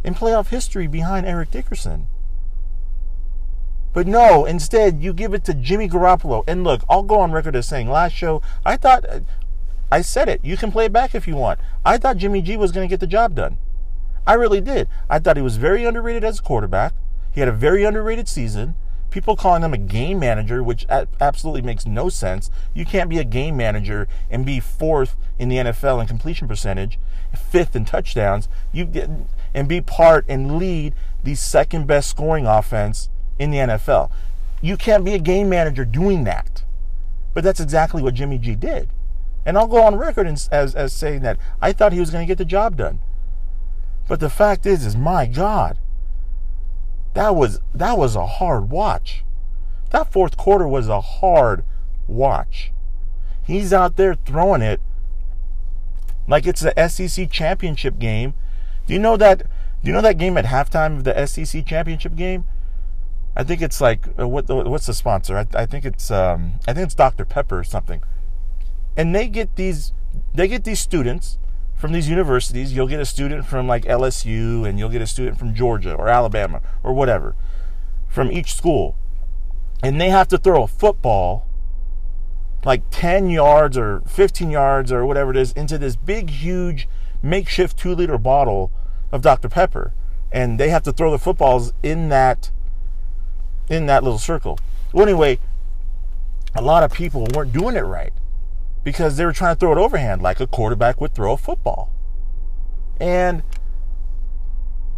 in 0.04 0.16
playoff 0.16 0.48
history 0.48 0.88
behind 0.88 1.26
Eric 1.26 1.52
Dickerson. 1.52 2.08
But 3.94 4.08
no, 4.08 4.46
instead 4.46 5.02
you 5.02 5.12
give 5.12 5.34
it 5.34 5.44
to 5.46 5.54
Jimmy 5.54 5.90
Garoppolo. 5.90 6.44
And 6.48 6.64
look, 6.64 6.84
I'll 6.90 7.04
go 7.04 7.20
on 7.20 7.32
record 7.34 7.56
as 7.56 7.68
saying 7.68 7.90
last 7.90 8.14
show 8.14 8.42
I 8.66 8.78
thought 8.78 9.08
uh, 9.10 9.20
I 9.92 10.02
said 10.02 10.30
it. 10.30 10.40
You 10.44 10.56
can 10.56 10.72
play 10.72 10.86
it 10.86 10.94
back 10.94 11.14
if 11.14 11.28
you 11.28 11.36
want. 11.36 11.60
I 11.84 11.98
thought 11.98 12.18
Jimmy 12.18 12.42
G 12.42 12.56
was 12.56 12.72
going 12.72 12.88
to 12.88 12.92
get 12.92 13.02
the 13.02 13.08
job 13.08 13.36
done. 13.36 13.58
I 14.28 14.34
really 14.34 14.60
did. 14.60 14.90
I 15.10 15.20
thought 15.20 15.38
he 15.38 15.42
was 15.42 15.56
very 15.56 15.86
underrated 15.86 16.24
as 16.26 16.40
a 16.40 16.44
quarterback. 16.44 16.94
He 17.34 17.40
had 17.40 17.48
a 17.48 17.54
very 17.54 17.86
underrated 17.86 18.28
season. 18.28 18.76
People 19.10 19.38
calling 19.38 19.64
him 19.64 19.74
a 19.74 19.78
game 19.78 20.20
manager, 20.20 20.62
which 20.62 20.86
absolutely 20.90 21.62
makes 21.62 21.86
no 21.86 22.10
sense. 22.10 22.52
You 22.74 22.86
can't 22.86 23.10
be 23.10 23.20
a 23.20 23.24
game 23.24 23.56
manager 23.56 24.08
and 24.30 24.46
be 24.46 24.60
fourth 24.60 25.16
in 25.40 25.48
the 25.48 25.56
NFL 25.56 26.02
in 26.02 26.08
completion 26.08 26.46
percentage, 26.48 27.00
fifth 27.34 27.74
in 27.74 27.86
touchdowns. 27.86 28.50
You 28.74 28.92
and 29.54 29.70
be 29.70 29.80
part 29.80 30.26
and 30.28 30.58
lead 30.58 30.94
the 31.24 31.36
second 31.36 31.88
best 31.88 32.10
scoring 32.10 32.46
offense 32.46 33.10
in 33.40 33.52
the 33.52 33.58
NFL. 33.58 34.12
You 34.62 34.76
can't 34.76 35.06
be 35.06 35.14
a 35.14 35.20
game 35.20 35.48
manager 35.48 35.86
doing 35.86 36.26
that. 36.26 36.64
But 37.34 37.46
that's 37.46 37.62
exactly 37.62 38.02
what 38.02 38.14
Jimmy 38.16 38.40
G 38.40 38.56
did. 38.56 38.90
And 39.46 39.58
I'll 39.58 39.68
go 39.68 39.84
on 39.84 39.96
record 39.96 40.28
as, 40.28 40.50
as 40.52 40.92
saying 40.92 41.22
that 41.22 41.38
I 41.62 41.72
thought 41.72 41.94
he 41.94 42.00
was 42.02 42.10
going 42.10 42.26
to 42.26 42.30
get 42.30 42.38
the 42.38 42.46
job 42.46 42.76
done. 42.76 43.00
But 44.08 44.20
the 44.20 44.30
fact 44.30 44.66
is, 44.66 44.86
is 44.86 44.96
my 44.96 45.26
God, 45.26 45.78
that 47.14 47.36
was 47.36 47.60
that 47.74 47.98
was 47.98 48.16
a 48.16 48.26
hard 48.26 48.70
watch. 48.70 49.24
That 49.92 50.12
fourth 50.12 50.38
quarter 50.38 50.68
was 50.68 50.88
a 50.88 51.02
hard 51.02 51.64
watch. 52.08 52.72
He's 53.44 53.74
out 53.74 53.96
there 53.96 54.16
throwing 54.16 54.62
it 54.62 54.82
like 56.28 56.46
it's 56.46 56.62
the 56.62 56.88
SEC 56.88 57.32
championship 57.32 57.98
game. 58.00 58.34
Do 58.86 58.94
you 58.94 59.00
know 59.00 59.18
that? 59.18 59.40
Do 59.40 59.88
you 59.88 59.94
know 59.94 60.02
that 60.02 60.18
game 60.18 60.38
at 60.38 60.46
halftime 60.46 60.98
of 60.98 61.04
the 61.04 61.26
SEC 61.26 61.66
championship 61.66 62.16
game? 62.16 62.46
I 63.36 63.44
think 63.44 63.62
it's 63.62 63.80
like 63.80 64.08
uh, 64.20 64.28
what 64.28 64.48
what's 64.50 64.88
the 64.88 64.94
sponsor? 64.94 65.38
I, 65.38 65.48
I 65.54 65.66
think 65.66 65.86
it's 65.86 66.12
um, 66.12 66.54
I 66.68 66.74
think 66.74 66.86
it's 66.86 66.96
Dr 66.96 67.26
Pepper 67.26 67.60
or 67.60 67.64
something. 67.64 68.02
And 68.96 69.14
they 69.14 69.28
get 69.28 69.56
these 69.56 69.94
they 70.34 70.48
get 70.48 70.64
these 70.64 70.80
students 70.80 71.38
from 71.78 71.94
these 71.94 72.10
universities. 72.10 72.74
You'll 72.74 72.88
get 72.88 73.00
a 73.00 73.06
student 73.06 73.46
from 73.46 73.68
like 73.68 73.86
LSU, 73.86 74.68
and 74.68 74.78
you'll 74.78 74.90
get 74.90 75.02
a 75.02 75.08
student 75.08 75.40
from 75.40 75.54
Georgia 75.54 75.94
or 75.94 76.10
Alabama 76.10 76.62
or 76.84 76.94
whatever 76.94 77.36
from 78.10 78.32
each 78.32 78.54
school, 78.54 78.96
and 79.84 80.02
they 80.02 80.10
have 80.10 80.28
to 80.30 80.38
throw 80.38 80.64
a 80.64 80.68
football 80.68 81.46
like 82.66 82.84
10 82.90 83.30
yards 83.30 83.78
or 83.78 84.02
15 84.08 84.50
yards 84.50 84.92
or 84.92 85.06
whatever 85.06 85.32
it 85.32 85.38
is 85.38 85.52
into 85.54 85.78
this 85.78 85.96
big, 85.96 86.30
huge 86.30 86.88
makeshift 87.22 87.78
two 87.78 87.96
liter 87.96 88.18
bottle 88.18 88.72
of 89.12 89.22
Dr. 89.22 89.48
Pepper. 89.48 89.94
And 90.32 90.60
they 90.60 90.70
have 90.70 90.84
to 90.84 90.92
throw 90.92 91.12
the 91.12 91.20
footballs 91.20 91.72
in 91.82 92.10
that 92.10 92.52
in 93.70 93.86
that 93.86 94.04
little 94.04 94.20
circle. 94.20 94.58
Well, 94.92 95.08
anyway, 95.08 95.40
a 96.56 96.62
lot 96.62 96.84
of 96.84 96.92
people 96.92 97.28
weren't 97.34 97.54
doing 97.54 97.76
it 97.76 97.82
right 97.82 98.14
because 98.88 99.18
they 99.18 99.26
were 99.26 99.34
trying 99.34 99.54
to 99.54 99.60
throw 99.60 99.74
it 99.74 99.78
overhand 99.78 100.22
like 100.22 100.40
a 100.40 100.48
quarterback 100.48 101.02
would 101.02 101.14
throw 101.14 101.34
a 101.34 101.38
football. 101.38 101.92
And 103.02 103.44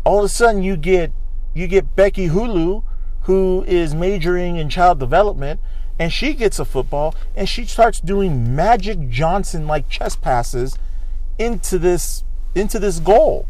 all 0.04 0.20
of 0.20 0.26
a 0.26 0.30
sudden 0.30 0.62
you 0.62 0.78
get 0.78 1.12
you 1.56 1.66
get 1.66 1.96
Becky 1.96 2.28
Hulu 2.28 2.84
who 3.22 3.66
is 3.68 3.96
majoring 3.96 4.58
in 4.58 4.70
child 4.70 5.00
development 5.00 5.60
and 5.98 6.14
she 6.14 6.36
gets 6.36 6.60
a 6.60 6.66
football 6.66 7.16
and 7.36 7.50
she 7.50 7.66
starts 7.66 8.00
doing 8.00 8.56
Magic 8.56 9.10
Johnson 9.10 9.66
like 9.66 9.90
chest 9.90 10.22
passes 10.22 10.78
into 11.40 11.80
this 11.80 12.24
into 12.54 12.78
this 12.78 13.00
goal. 13.00 13.48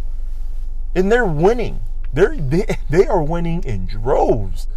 And 0.96 1.12
they're 1.12 1.26
winning. 1.26 1.82
They're 2.14 2.38
they, 2.40 2.78
they 2.90 3.06
are 3.08 3.22
winning 3.22 3.62
in 3.66 3.88
droves 3.88 4.68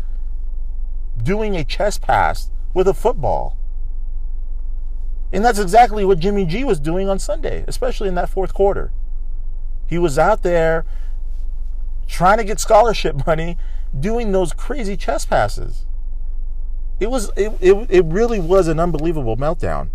doing 1.22 1.54
a 1.54 1.62
chest 1.62 2.02
pass 2.02 2.50
with 2.74 2.88
a 2.88 2.94
football. 2.94 3.56
And 5.32 5.44
that's 5.44 5.58
exactly 5.58 6.04
what 6.04 6.18
Jimmy 6.18 6.44
G 6.44 6.62
was 6.62 6.78
doing 6.78 7.08
on 7.08 7.18
Sunday, 7.18 7.64
especially 7.66 8.08
in 8.08 8.14
that 8.16 8.28
fourth 8.28 8.52
quarter. 8.52 8.92
He 9.86 9.98
was 9.98 10.18
out 10.18 10.42
there 10.42 10.84
trying 12.06 12.38
to 12.38 12.44
get 12.44 12.60
scholarship 12.60 13.26
money 13.26 13.56
doing 13.98 14.32
those 14.32 14.52
crazy 14.52 14.96
chest 14.96 15.30
passes. 15.30 15.86
It 17.00 17.10
was 17.10 17.30
it, 17.36 17.52
it, 17.60 17.86
it 17.90 18.04
really 18.04 18.38
was 18.38 18.68
an 18.68 18.78
unbelievable 18.78 19.36
meltdown. 19.36 19.88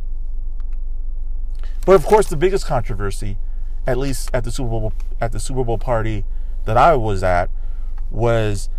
But 1.85 1.93
of 1.93 2.05
course 2.05 2.27
the 2.27 2.35
biggest 2.35 2.65
controversy, 2.65 3.37
at 3.85 3.97
least 3.97 4.29
at 4.33 4.43
the 4.43 4.51
Super 4.51 4.69
Bowl 4.69 4.93
at 5.21 5.31
the 5.31 5.39
Super 5.39 5.63
Bowl 5.63 5.77
party 5.77 6.25
that 6.65 6.77
I 6.77 6.95
was 6.95 7.23
at, 7.23 7.49
was 8.09 8.69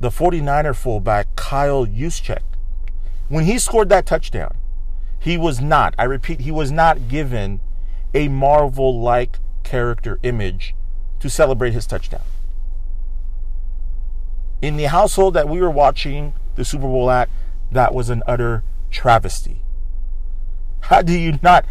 the 0.00 0.08
49er 0.08 0.74
fullback 0.74 1.34
Kyle 1.36 1.86
Juszczyk. 1.86 2.42
When 3.28 3.44
he 3.44 3.58
scored 3.58 3.88
that 3.88 4.06
touchdown, 4.06 4.56
he 5.24 5.38
was 5.38 5.58
not, 5.58 5.94
I 5.98 6.04
repeat, 6.04 6.40
he 6.40 6.50
was 6.50 6.70
not 6.70 7.08
given 7.08 7.60
a 8.12 8.28
Marvel 8.28 9.00
like 9.00 9.38
character 9.62 10.18
image 10.22 10.74
to 11.20 11.30
celebrate 11.30 11.72
his 11.72 11.86
touchdown. 11.86 12.20
In 14.60 14.76
the 14.76 14.84
household 14.84 15.32
that 15.32 15.48
we 15.48 15.62
were 15.62 15.70
watching 15.70 16.34
the 16.56 16.64
Super 16.64 16.86
Bowl 16.86 17.10
at, 17.10 17.30
that 17.72 17.94
was 17.94 18.10
an 18.10 18.22
utter 18.26 18.64
travesty. 18.90 19.62
How 20.80 21.00
do 21.00 21.18
you 21.18 21.38
not? 21.42 21.64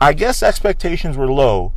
I 0.00 0.12
guess 0.12 0.44
expectations 0.44 1.16
were 1.16 1.30
low 1.30 1.72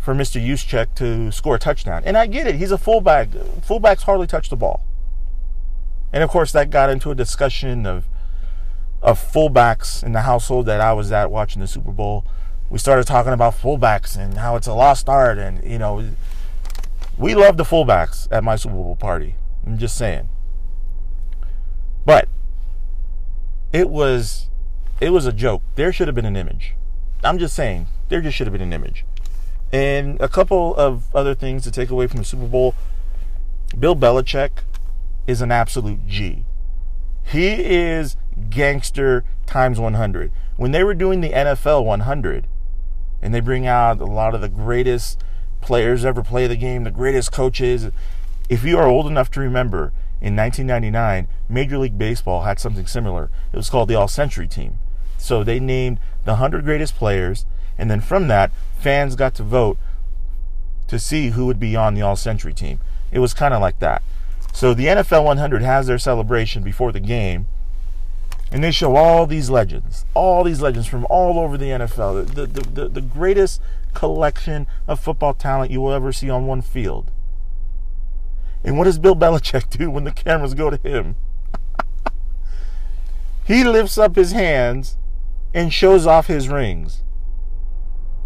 for 0.00 0.14
Mr. 0.16 0.44
Juszczyk 0.44 0.96
to 0.96 1.30
score 1.30 1.54
a 1.54 1.58
touchdown. 1.60 2.02
And 2.04 2.16
I 2.16 2.26
get 2.26 2.48
it. 2.48 2.56
He's 2.56 2.72
a 2.72 2.78
fullback. 2.78 3.30
Fullbacks 3.30 4.02
hardly 4.02 4.26
touch 4.26 4.50
the 4.50 4.56
ball. 4.56 4.84
And 6.12 6.24
of 6.24 6.30
course, 6.30 6.50
that 6.50 6.70
got 6.70 6.90
into 6.90 7.12
a 7.12 7.14
discussion 7.14 7.86
of 7.86 8.08
of 9.04 9.20
fullbacks 9.20 10.02
in 10.02 10.12
the 10.12 10.22
household 10.22 10.64
that 10.66 10.80
I 10.80 10.94
was 10.94 11.12
at 11.12 11.30
watching 11.30 11.60
the 11.60 11.68
Super 11.68 11.92
Bowl. 11.92 12.24
We 12.70 12.78
started 12.78 13.06
talking 13.06 13.34
about 13.34 13.54
fullbacks 13.54 14.16
and 14.16 14.38
how 14.38 14.56
it's 14.56 14.66
a 14.66 14.72
lost 14.72 15.08
art, 15.08 15.38
and 15.38 15.62
you 15.62 15.78
know, 15.78 16.08
we 17.18 17.34
love 17.34 17.58
the 17.58 17.64
fullbacks 17.64 18.26
at 18.30 18.42
my 18.42 18.56
Super 18.56 18.74
Bowl 18.74 18.96
party. 18.96 19.36
I'm 19.66 19.76
just 19.76 19.96
saying. 19.96 20.30
But 22.06 22.28
it 23.72 23.90
was 23.90 24.48
it 25.00 25.10
was 25.10 25.26
a 25.26 25.32
joke. 25.32 25.62
There 25.74 25.92
should 25.92 26.08
have 26.08 26.14
been 26.14 26.24
an 26.24 26.36
image. 26.36 26.74
I'm 27.22 27.38
just 27.38 27.54
saying, 27.54 27.86
there 28.08 28.22
just 28.22 28.36
should 28.36 28.46
have 28.46 28.52
been 28.52 28.62
an 28.62 28.72
image. 28.72 29.04
And 29.70 30.18
a 30.20 30.28
couple 30.28 30.74
of 30.76 31.14
other 31.14 31.34
things 31.34 31.62
to 31.64 31.70
take 31.70 31.90
away 31.90 32.06
from 32.06 32.18
the 32.18 32.24
Super 32.24 32.46
Bowl. 32.46 32.74
Bill 33.78 33.96
Belichick 33.96 34.50
is 35.26 35.42
an 35.42 35.52
absolute 35.52 36.06
G. 36.06 36.44
He 37.24 37.48
is 37.48 38.16
gangster 38.50 39.24
times 39.46 39.78
100. 39.78 40.30
When 40.56 40.72
they 40.72 40.84
were 40.84 40.94
doing 40.94 41.20
the 41.20 41.30
NFL 41.30 41.84
100, 41.84 42.46
and 43.22 43.34
they 43.34 43.40
bring 43.40 43.66
out 43.66 44.00
a 44.00 44.04
lot 44.04 44.34
of 44.34 44.40
the 44.40 44.48
greatest 44.48 45.18
players 45.60 46.04
ever 46.04 46.22
play 46.22 46.46
the 46.46 46.56
game, 46.56 46.84
the 46.84 46.90
greatest 46.90 47.32
coaches. 47.32 47.88
If 48.50 48.64
you 48.64 48.78
are 48.78 48.86
old 48.86 49.06
enough 49.06 49.30
to 49.32 49.40
remember, 49.40 49.92
in 50.20 50.36
1999, 50.36 51.26
Major 51.48 51.78
League 51.78 51.98
Baseball 51.98 52.42
had 52.42 52.60
something 52.60 52.86
similar. 52.86 53.30
It 53.52 53.56
was 53.56 53.70
called 53.70 53.88
the 53.88 53.94
All 53.94 54.08
Century 54.08 54.46
Team. 54.46 54.78
So 55.16 55.42
they 55.42 55.58
named 55.58 56.00
the 56.24 56.32
100 56.32 56.64
greatest 56.64 56.96
players, 56.96 57.46
and 57.78 57.90
then 57.90 58.00
from 58.00 58.28
that, 58.28 58.52
fans 58.78 59.16
got 59.16 59.34
to 59.36 59.42
vote 59.42 59.78
to 60.88 60.98
see 60.98 61.30
who 61.30 61.46
would 61.46 61.58
be 61.58 61.74
on 61.74 61.94
the 61.94 62.02
All 62.02 62.16
Century 62.16 62.52
Team. 62.52 62.78
It 63.10 63.20
was 63.20 63.32
kind 63.32 63.54
of 63.54 63.60
like 63.60 63.78
that. 63.78 64.02
So 64.52 64.74
the 64.74 64.86
NFL 64.86 65.24
100 65.24 65.62
has 65.62 65.86
their 65.86 65.98
celebration 65.98 66.62
before 66.62 66.92
the 66.92 67.00
game, 67.00 67.46
and 68.50 68.62
they 68.62 68.70
show 68.70 68.96
all 68.96 69.26
these 69.26 69.50
legends, 69.50 70.04
all 70.14 70.44
these 70.44 70.60
legends 70.60 70.86
from 70.86 71.06
all 71.10 71.38
over 71.38 71.56
the 71.56 71.66
NFL, 71.66 72.34
the, 72.34 72.46
the, 72.46 72.60
the, 72.60 72.88
the 72.88 73.00
greatest 73.00 73.60
collection 73.94 74.66
of 74.86 75.00
football 75.00 75.34
talent 75.34 75.70
you 75.70 75.80
will 75.80 75.92
ever 75.92 76.12
see 76.12 76.30
on 76.30 76.46
one 76.46 76.62
field. 76.62 77.10
And 78.62 78.78
what 78.78 78.84
does 78.84 78.98
Bill 78.98 79.14
Belichick 79.16 79.70
do 79.70 79.90
when 79.90 80.04
the 80.04 80.12
cameras 80.12 80.54
go 80.54 80.70
to 80.70 80.76
him? 80.76 81.16
he 83.44 83.64
lifts 83.64 83.98
up 83.98 84.16
his 84.16 84.32
hands 84.32 84.96
and 85.52 85.72
shows 85.72 86.06
off 86.06 86.26
his 86.26 86.48
rings. 86.48 87.02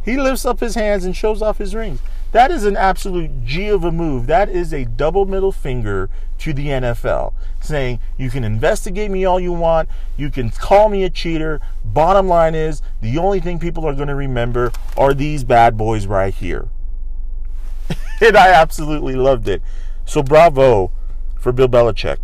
He 0.03 0.17
lifts 0.17 0.47
up 0.47 0.61
his 0.61 0.75
hands 0.75 1.05
and 1.05 1.15
shows 1.15 1.43
off 1.43 1.59
his 1.59 1.75
rings. 1.75 2.01
That 2.33 2.51
is 2.51 2.65
an 2.65 2.77
absolute 2.77 3.45
G 3.45 3.69
of 3.69 3.85
a 3.85 3.93
move. 3.93 4.27
That 4.27 4.49
is 4.49 4.75
a 4.75 4.85
double 4.85 5.25
middle 5.25 5.53
finger 5.53 6.11
to 6.39 6.53
the 6.53 6.67
NFL 6.67 7.33
saying, 7.61 8.01
you 8.17 8.31
can 8.31 8.45
investigate 8.45 9.11
me 9.11 9.25
all 9.25 9.41
you 9.41 9.53
want, 9.53 9.89
you 10.17 10.31
can 10.31 10.51
call 10.51 10.89
me 10.89 11.05
a 11.05 11.11
cheater. 11.11 11.61
Bottom 11.85 12.29
line 12.29 12.55
is, 12.55 12.83
the 13.01 13.19
only 13.19 13.41
thing 13.41 13.59
people 13.59 13.87
are 13.87 13.95
going 13.95 14.09
to 14.09 14.15
remember 14.15 14.73
are 14.97 15.15
these 15.15 15.43
bad 15.43 15.77
boys 15.77 16.07
right 16.07 16.35
here. 16.35 16.69
and 18.21 18.37
I 18.37 18.53
absolutely 18.53 19.15
loved 19.15 19.49
it. 19.49 19.63
So 20.05 20.23
bravo 20.23 20.91
for 21.39 21.53
Bill 21.53 21.69
Belichick. 21.69 22.19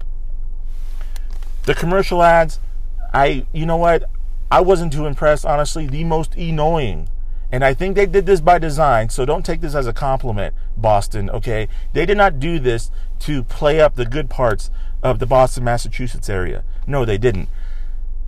The 1.65 1.75
commercial 1.75 2.23
ads, 2.23 2.61
I, 3.13 3.47
you 3.53 3.65
know 3.65 3.77
what? 3.77 4.05
I 4.51 4.61
wasn't 4.61 4.93
too 4.93 5.07
impressed, 5.07 5.47
honestly. 5.47 5.87
The 5.87 6.05
most 6.05 6.35
annoying 6.35 7.09
And 7.53 7.65
I 7.65 7.75
think 7.75 7.95
they 7.95 8.07
did 8.07 8.27
this 8.27 8.41
by 8.41 8.59
design, 8.59 9.11
so 9.11 9.25
don't 9.25 9.45
take 9.45 9.61
this 9.61 9.75
as 9.75 9.87
a 9.87 9.93
compliment, 9.93 10.55
Boston, 10.77 11.31
okay? 11.31 11.69
They 11.93 12.05
did 12.05 12.17
not 12.17 12.41
do 12.41 12.59
this 12.59 12.91
to 13.21 13.43
play 13.45 13.81
up 13.81 13.95
the 13.95 14.07
good 14.07 14.29
parts 14.29 14.71
of 15.03 15.19
the 15.19 15.27
Boston, 15.27 15.65
Massachusetts 15.65 16.29
area. 16.29 16.65
No, 16.87 17.05
they 17.05 17.19
didn't. 17.19 17.49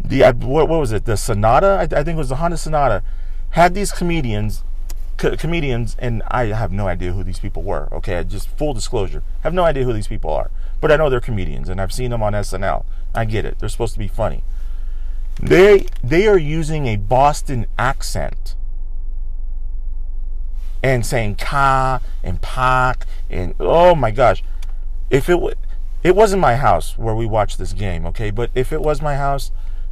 The 0.02 0.22
what, 0.32 0.68
what 0.68 0.78
was 0.78 0.92
it? 0.92 1.06
The 1.06 1.16
Sonata, 1.16 1.66
I, 1.66 1.82
I, 1.82 2.04
think 2.04 2.10
it 2.10 2.16
was 2.16 2.28
the 2.28 2.36
Honda 2.36 2.56
Sonata, 2.56 3.02
had 3.50 3.74
these 3.74 3.90
comedians, 3.90 4.62
co- 5.16 5.36
comedians, 5.36 5.96
and 5.98 6.22
I 6.28 6.46
have 6.46 6.70
no 6.70 6.86
idea 6.86 7.12
who 7.12 7.24
these 7.24 7.38
people 7.38 7.62
were. 7.62 7.88
Okay, 7.92 8.22
just 8.22 8.48
full 8.56 8.74
disclosure, 8.74 9.22
have 9.40 9.54
no 9.54 9.64
idea 9.64 9.84
who 9.84 9.92
these 9.92 10.06
people 10.06 10.30
are, 10.30 10.50
but 10.80 10.92
I 10.92 10.96
know 10.96 11.10
they're 11.10 11.20
comedians, 11.20 11.68
and 11.68 11.80
I've 11.80 11.92
seen 11.92 12.10
them 12.10 12.22
on 12.22 12.34
SNL. 12.34 12.84
I 13.14 13.24
get 13.24 13.44
it; 13.44 13.58
they're 13.58 13.68
supposed 13.70 13.94
to 13.94 13.98
be 13.98 14.08
funny. 14.08 14.44
They 15.40 15.86
they 16.04 16.28
are 16.28 16.38
using 16.38 16.86
a 16.86 16.96
Boston 16.96 17.66
accent 17.78 18.54
and 20.86 21.04
saying 21.04 21.34
ka 21.34 22.00
and 22.22 22.40
pak 22.40 23.06
and 23.28 23.54
oh 23.58 23.94
my 23.94 24.10
gosh. 24.12 24.44
If 25.10 25.28
it 25.28 25.38
it 26.02 26.14
wasn't 26.14 26.40
my 26.42 26.56
house 26.56 26.96
where 26.96 27.14
we 27.14 27.26
watched 27.26 27.58
this 27.58 27.72
game 27.72 28.06
okay? 28.06 28.30
But 28.30 28.50
if 28.54 28.72
it 28.72 28.82
was 28.82 29.02
my 29.02 29.16
house 29.16 29.50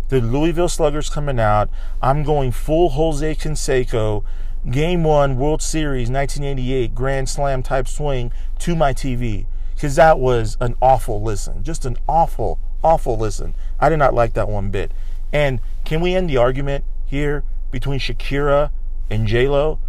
the 0.08 0.20
Louisville 0.20 0.68
Sluggers 0.68 1.10
coming 1.10 1.40
out 1.40 1.68
I'm 2.00 2.22
going 2.22 2.52
full 2.52 2.90
Jose 2.90 3.34
Canseco 3.34 4.22
game 4.70 5.02
1 5.02 5.36
World 5.36 5.62
Series 5.62 6.10
1988 6.10 6.94
Grand 6.94 7.28
Slam 7.28 7.62
type 7.62 7.88
swing 7.88 8.32
to 8.60 8.76
my 8.76 8.92
TV 8.92 9.46
cuz 9.78 9.96
that 9.96 10.20
was 10.20 10.56
an 10.60 10.76
awful 10.80 11.20
listen 11.20 11.64
just 11.64 11.84
an 11.84 11.96
awful 12.08 12.60
awful 12.84 13.16
listen. 13.16 13.56
I 13.80 13.88
did 13.88 13.96
not 13.96 14.14
like 14.14 14.34
that 14.34 14.48
one 14.48 14.70
bit. 14.70 14.92
And 15.32 15.58
can 15.84 16.00
we 16.00 16.14
end 16.14 16.30
the 16.30 16.36
argument 16.36 16.84
here 17.06 17.42
between 17.72 17.98
Shakira 17.98 18.70
and 19.10 19.26
J-Lo 19.26 19.80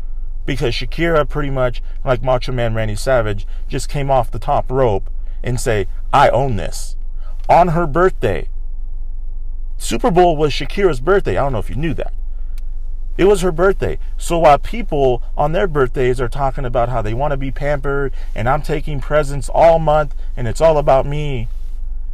because 0.45 0.73
Shakira 0.73 1.27
pretty 1.27 1.49
much, 1.49 1.81
like 2.03 2.21
Macho 2.21 2.51
Man 2.51 2.73
Randy 2.73 2.95
Savage, 2.95 3.47
just 3.67 3.89
came 3.89 4.11
off 4.11 4.31
the 4.31 4.39
top 4.39 4.71
rope 4.71 5.09
and 5.43 5.59
say, 5.59 5.87
I 6.13 6.29
own 6.29 6.55
this. 6.55 6.95
On 7.49 7.69
her 7.69 7.87
birthday. 7.87 8.49
Super 9.77 10.11
Bowl 10.11 10.35
was 10.35 10.53
Shakira's 10.53 10.99
birthday. 10.99 11.37
I 11.37 11.43
don't 11.43 11.53
know 11.53 11.59
if 11.59 11.69
you 11.69 11.75
knew 11.75 11.93
that. 11.93 12.13
It 13.17 13.25
was 13.25 13.41
her 13.41 13.51
birthday. 13.51 13.97
So 14.17 14.39
while 14.39 14.57
people 14.57 15.23
on 15.37 15.53
their 15.53 15.67
birthdays 15.67 16.19
are 16.19 16.27
talking 16.27 16.65
about 16.65 16.89
how 16.89 17.01
they 17.01 17.13
want 17.13 17.31
to 17.31 17.37
be 17.37 17.51
pampered 17.51 18.13
and 18.33 18.49
I'm 18.49 18.61
taking 18.61 18.99
presents 18.99 19.47
all 19.47 19.79
month 19.79 20.15
and 20.35 20.47
it's 20.47 20.59
all 20.61 20.77
about 20.77 21.05
me, 21.05 21.47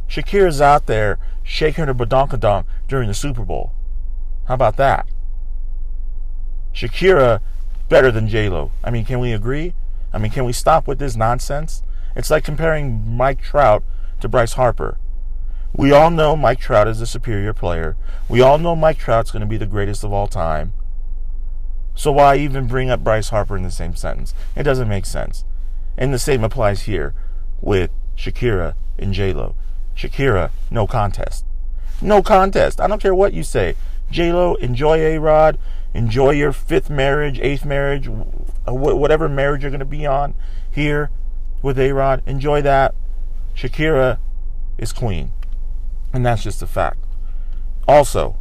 Shakira's 0.08 0.60
out 0.60 0.86
there 0.86 1.18
shaking 1.42 1.86
her 1.86 1.94
badonkadonk 1.94 2.64
during 2.86 3.08
the 3.08 3.14
Super 3.14 3.42
Bowl. 3.42 3.72
How 4.44 4.54
about 4.54 4.76
that? 4.76 5.08
Shakira 6.74 7.40
better 7.92 8.10
than 8.10 8.26
J 8.26 8.48
Lo. 8.48 8.72
I 8.82 8.90
mean, 8.90 9.04
can 9.04 9.20
we 9.20 9.32
agree? 9.32 9.74
I 10.14 10.18
mean, 10.18 10.32
can 10.32 10.46
we 10.46 10.54
stop 10.54 10.88
with 10.88 10.98
this 10.98 11.14
nonsense? 11.14 11.82
It's 12.16 12.30
like 12.30 12.42
comparing 12.42 13.16
Mike 13.16 13.42
Trout 13.42 13.84
to 14.20 14.28
Bryce 14.28 14.54
Harper. 14.54 14.96
We 15.74 15.92
all 15.92 16.10
know 16.10 16.34
Mike 16.34 16.58
Trout 16.58 16.88
is 16.88 17.02
a 17.02 17.06
superior 17.06 17.52
player. 17.52 17.96
We 18.30 18.40
all 18.40 18.56
know 18.56 18.74
Mike 18.74 18.96
Trout's 18.96 19.30
going 19.30 19.40
to 19.40 19.46
be 19.46 19.58
the 19.58 19.66
greatest 19.66 20.04
of 20.04 20.12
all 20.12 20.26
time. 20.26 20.72
So 21.94 22.12
why 22.12 22.36
even 22.36 22.66
bring 22.66 22.88
up 22.88 23.04
Bryce 23.04 23.28
Harper 23.28 23.58
in 23.58 23.62
the 23.62 23.70
same 23.70 23.94
sentence? 23.94 24.32
It 24.56 24.62
doesn't 24.62 24.88
make 24.88 25.04
sense. 25.04 25.44
And 25.98 26.14
the 26.14 26.18
same 26.18 26.42
applies 26.42 26.82
here 26.82 27.14
with 27.60 27.90
Shakira 28.16 28.74
and 28.98 29.12
J 29.12 29.34
Lo. 29.34 29.54
Shakira, 29.94 30.50
no 30.70 30.86
contest. 30.86 31.44
No 32.00 32.22
contest. 32.22 32.80
I 32.80 32.86
don't 32.86 33.02
care 33.02 33.14
what 33.14 33.34
you 33.34 33.42
say. 33.42 33.74
J 34.10 34.32
Lo, 34.32 34.54
enjoy 34.54 34.96
A 34.96 35.18
Rod 35.18 35.58
enjoy 35.94 36.30
your 36.30 36.52
fifth 36.52 36.90
marriage, 36.90 37.38
eighth 37.40 37.64
marriage, 37.64 38.08
uh, 38.08 38.74
whatever 38.74 39.28
marriage 39.28 39.62
you're 39.62 39.70
going 39.70 39.80
to 39.80 39.84
be 39.84 40.06
on 40.06 40.34
here 40.70 41.10
with 41.62 41.78
A 41.78 41.92
Rod. 41.92 42.22
Enjoy 42.26 42.62
that. 42.62 42.94
Shakira 43.54 44.18
is 44.78 44.92
queen. 44.92 45.32
And 46.12 46.24
that's 46.24 46.42
just 46.42 46.62
a 46.62 46.66
fact. 46.66 46.98
Also, 47.86 48.36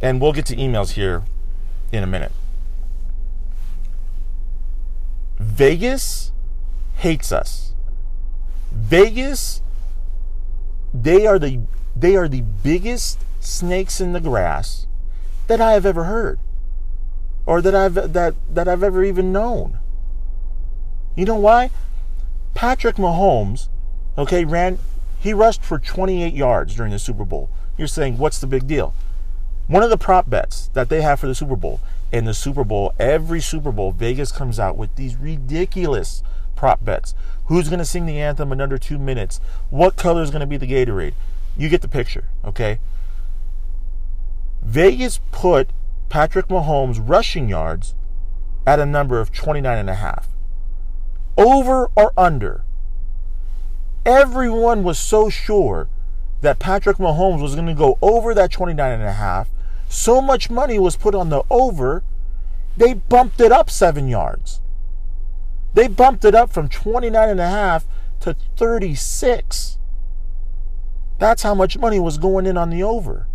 and 0.00 0.20
we'll 0.20 0.32
get 0.32 0.46
to 0.46 0.56
emails 0.56 0.92
here 0.92 1.24
in 1.92 2.02
a 2.02 2.06
minute. 2.06 2.32
Vegas 5.38 6.32
hates 6.96 7.32
us. 7.32 7.72
Vegas 8.72 9.62
they 10.92 11.26
are 11.26 11.38
the 11.38 11.60
they 11.94 12.16
are 12.16 12.28
the 12.28 12.40
biggest 12.40 13.20
snakes 13.40 14.00
in 14.00 14.12
the 14.12 14.20
grass 14.20 14.86
that 15.46 15.60
I 15.60 15.72
have 15.72 15.86
ever 15.86 16.04
heard 16.04 16.38
or 17.48 17.62
that 17.62 17.74
I've 17.74 17.94
that 18.12 18.34
that 18.50 18.68
I've 18.68 18.82
ever 18.82 19.02
even 19.02 19.32
known. 19.32 19.78
You 21.16 21.24
know 21.24 21.36
why? 21.36 21.70
Patrick 22.52 22.96
Mahomes, 22.96 23.68
okay, 24.18 24.44
ran 24.44 24.78
he 25.18 25.32
rushed 25.32 25.64
for 25.64 25.78
28 25.78 26.34
yards 26.34 26.76
during 26.76 26.92
the 26.92 26.98
Super 26.98 27.24
Bowl. 27.24 27.48
You're 27.78 27.88
saying 27.88 28.18
what's 28.18 28.38
the 28.38 28.46
big 28.46 28.66
deal? 28.66 28.94
One 29.66 29.82
of 29.82 29.88
the 29.88 29.96
prop 29.96 30.28
bets 30.28 30.68
that 30.74 30.90
they 30.90 31.00
have 31.00 31.20
for 31.20 31.26
the 31.26 31.34
Super 31.34 31.56
Bowl, 31.56 31.80
in 32.12 32.26
the 32.26 32.34
Super 32.34 32.64
Bowl, 32.64 32.92
every 32.98 33.40
Super 33.40 33.72
Bowl, 33.72 33.92
Vegas 33.92 34.30
comes 34.30 34.60
out 34.60 34.76
with 34.76 34.94
these 34.96 35.16
ridiculous 35.16 36.22
prop 36.54 36.84
bets. 36.84 37.14
Who's 37.46 37.70
going 37.70 37.78
to 37.78 37.84
sing 37.86 38.04
the 38.04 38.20
anthem 38.20 38.52
in 38.52 38.60
under 38.60 38.76
two 38.76 38.98
minutes? 38.98 39.40
What 39.70 39.96
color 39.96 40.22
is 40.22 40.30
going 40.30 40.40
to 40.40 40.46
be 40.46 40.58
the 40.58 40.66
Gatorade? 40.66 41.14
You 41.56 41.70
get 41.70 41.80
the 41.80 41.88
picture, 41.88 42.26
okay? 42.44 42.78
Vegas 44.62 45.20
put 45.32 45.70
Patrick 46.08 46.48
Mahomes' 46.48 47.02
rushing 47.02 47.48
yards 47.48 47.94
at 48.66 48.78
a 48.78 48.86
number 48.86 49.20
of 49.20 49.32
29 49.32 49.78
and 49.78 49.90
a 49.90 49.94
half. 49.94 50.28
Over 51.36 51.90
or 51.96 52.12
under. 52.16 52.64
Everyone 54.04 54.82
was 54.82 54.98
so 54.98 55.28
sure 55.28 55.88
that 56.40 56.58
Patrick 56.58 56.98
Mahomes 56.98 57.42
was 57.42 57.54
going 57.54 57.66
to 57.66 57.74
go 57.74 57.98
over 58.00 58.34
that 58.34 58.50
29 58.50 58.92
and 58.92 59.02
a 59.02 59.12
half. 59.12 59.48
So 59.88 60.20
much 60.20 60.50
money 60.50 60.78
was 60.78 60.96
put 60.96 61.14
on 61.14 61.30
the 61.30 61.42
over, 61.50 62.02
they 62.76 62.94
bumped 62.94 63.40
it 63.40 63.52
up 63.52 63.70
7 63.70 64.08
yards. 64.08 64.60
They 65.74 65.88
bumped 65.88 66.24
it 66.24 66.34
up 66.34 66.52
from 66.52 66.68
29 66.68 67.28
and 67.28 67.40
a 67.40 67.48
half 67.48 67.86
to 68.20 68.36
36. 68.56 69.78
That's 71.18 71.42
how 71.42 71.54
much 71.54 71.78
money 71.78 71.98
was 71.98 72.18
going 72.18 72.46
in 72.46 72.56
on 72.56 72.70
the 72.70 72.82
over. 72.82 73.26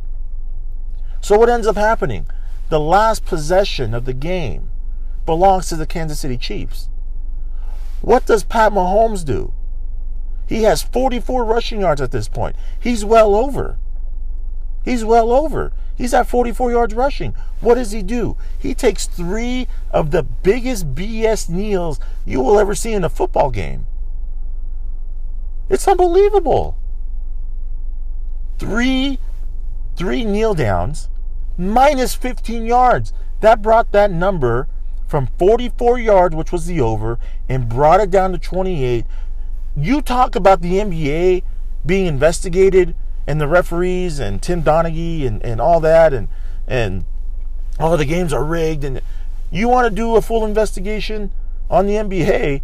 So 1.21 1.37
what 1.37 1.49
ends 1.49 1.67
up 1.67 1.75
happening? 1.75 2.25
The 2.69 2.79
last 2.79 3.25
possession 3.25 3.93
of 3.93 4.05
the 4.05 4.13
game 4.13 4.69
belongs 5.25 5.69
to 5.69 5.75
the 5.75 5.87
Kansas 5.87 6.19
City 6.19 6.37
Chiefs. 6.37 6.89
What 8.01 8.25
does 8.25 8.43
Pat 8.43 8.73
Mahomes 8.73 9.23
do? 9.23 9.53
He 10.47 10.63
has 10.63 10.83
44 10.83 11.45
rushing 11.45 11.81
yards 11.81 12.01
at 12.01 12.11
this 12.11 12.27
point. 12.27 12.55
He's 12.79 13.05
well 13.05 13.33
over. 13.35 13.77
He's 14.83 15.05
well 15.05 15.31
over. 15.31 15.71
He's 15.95 16.13
at 16.13 16.27
44 16.27 16.71
yards 16.71 16.93
rushing. 16.93 17.33
What 17.61 17.75
does 17.75 17.91
he 17.91 18.01
do? 18.01 18.35
He 18.59 18.73
takes 18.73 19.05
three 19.05 19.67
of 19.91 20.11
the 20.11 20.23
biggest 20.23 20.93
BS 20.95 21.49
kneels 21.49 21.99
you 22.25 22.41
will 22.41 22.59
ever 22.59 22.75
see 22.75 22.93
in 22.93 23.03
a 23.03 23.09
football 23.09 23.51
game. 23.51 23.85
It's 25.69 25.87
unbelievable. 25.87 26.77
Three, 28.59 29.19
three 29.95 30.25
kneel 30.25 30.53
downs 30.53 31.09
minus 31.57 32.15
15 32.15 32.65
yards. 32.65 33.13
That 33.41 33.61
brought 33.61 33.91
that 33.91 34.11
number 34.11 34.67
from 35.07 35.27
44 35.37 35.99
yards, 35.99 36.35
which 36.35 36.51
was 36.51 36.65
the 36.65 36.81
over, 36.81 37.19
and 37.47 37.69
brought 37.69 37.99
it 37.99 38.09
down 38.09 38.31
to 38.31 38.37
28. 38.37 39.05
You 39.75 40.01
talk 40.01 40.35
about 40.35 40.61
the 40.61 40.73
NBA 40.73 41.43
being 41.85 42.05
investigated 42.05 42.95
and 43.27 43.39
the 43.39 43.47
referees 43.47 44.19
and 44.19 44.41
Tim 44.41 44.63
Donaghy 44.63 45.25
and, 45.25 45.43
and 45.43 45.59
all 45.61 45.79
that 45.79 46.13
and 46.13 46.27
and 46.67 47.05
all 47.79 47.97
the 47.97 48.05
games 48.05 48.31
are 48.33 48.43
rigged 48.43 48.83
and 48.83 49.01
you 49.51 49.67
want 49.67 49.87
to 49.87 49.95
do 49.95 50.15
a 50.15 50.21
full 50.21 50.45
investigation 50.45 51.31
on 51.69 51.85
the 51.85 51.93
NBA, 51.93 52.61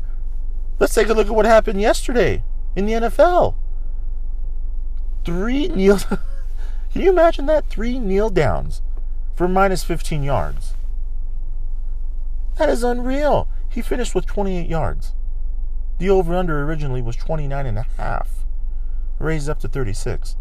let's 0.79 0.93
take 0.93 1.09
a 1.09 1.13
look 1.13 1.27
at 1.27 1.33
what 1.33 1.45
happened 1.45 1.79
yesterday 1.81 2.43
in 2.75 2.85
the 2.85 2.93
NFL. 2.93 3.55
Three 5.23 5.67
kneel 5.75 5.99
Can 6.91 7.01
you 7.01 7.09
imagine 7.09 7.45
that? 7.45 7.69
Three 7.69 7.99
kneel 7.99 8.29
downs 8.29 8.81
for 9.35 9.47
minus 9.47 9.83
15 9.83 10.23
yards. 10.23 10.73
That 12.57 12.69
is 12.69 12.83
unreal. 12.83 13.47
He 13.69 13.81
finished 13.81 14.15
with 14.15 14.25
28 14.25 14.67
yards. 14.67 15.13
The 15.99 16.09
over 16.09 16.35
under 16.35 16.63
originally 16.63 17.01
was 17.01 17.15
29 17.15 17.65
and 17.65 17.77
a 17.77 17.85
half, 17.97 18.45
raised 19.19 19.49
up 19.49 19.59
to 19.59 19.67
36. 19.67 20.35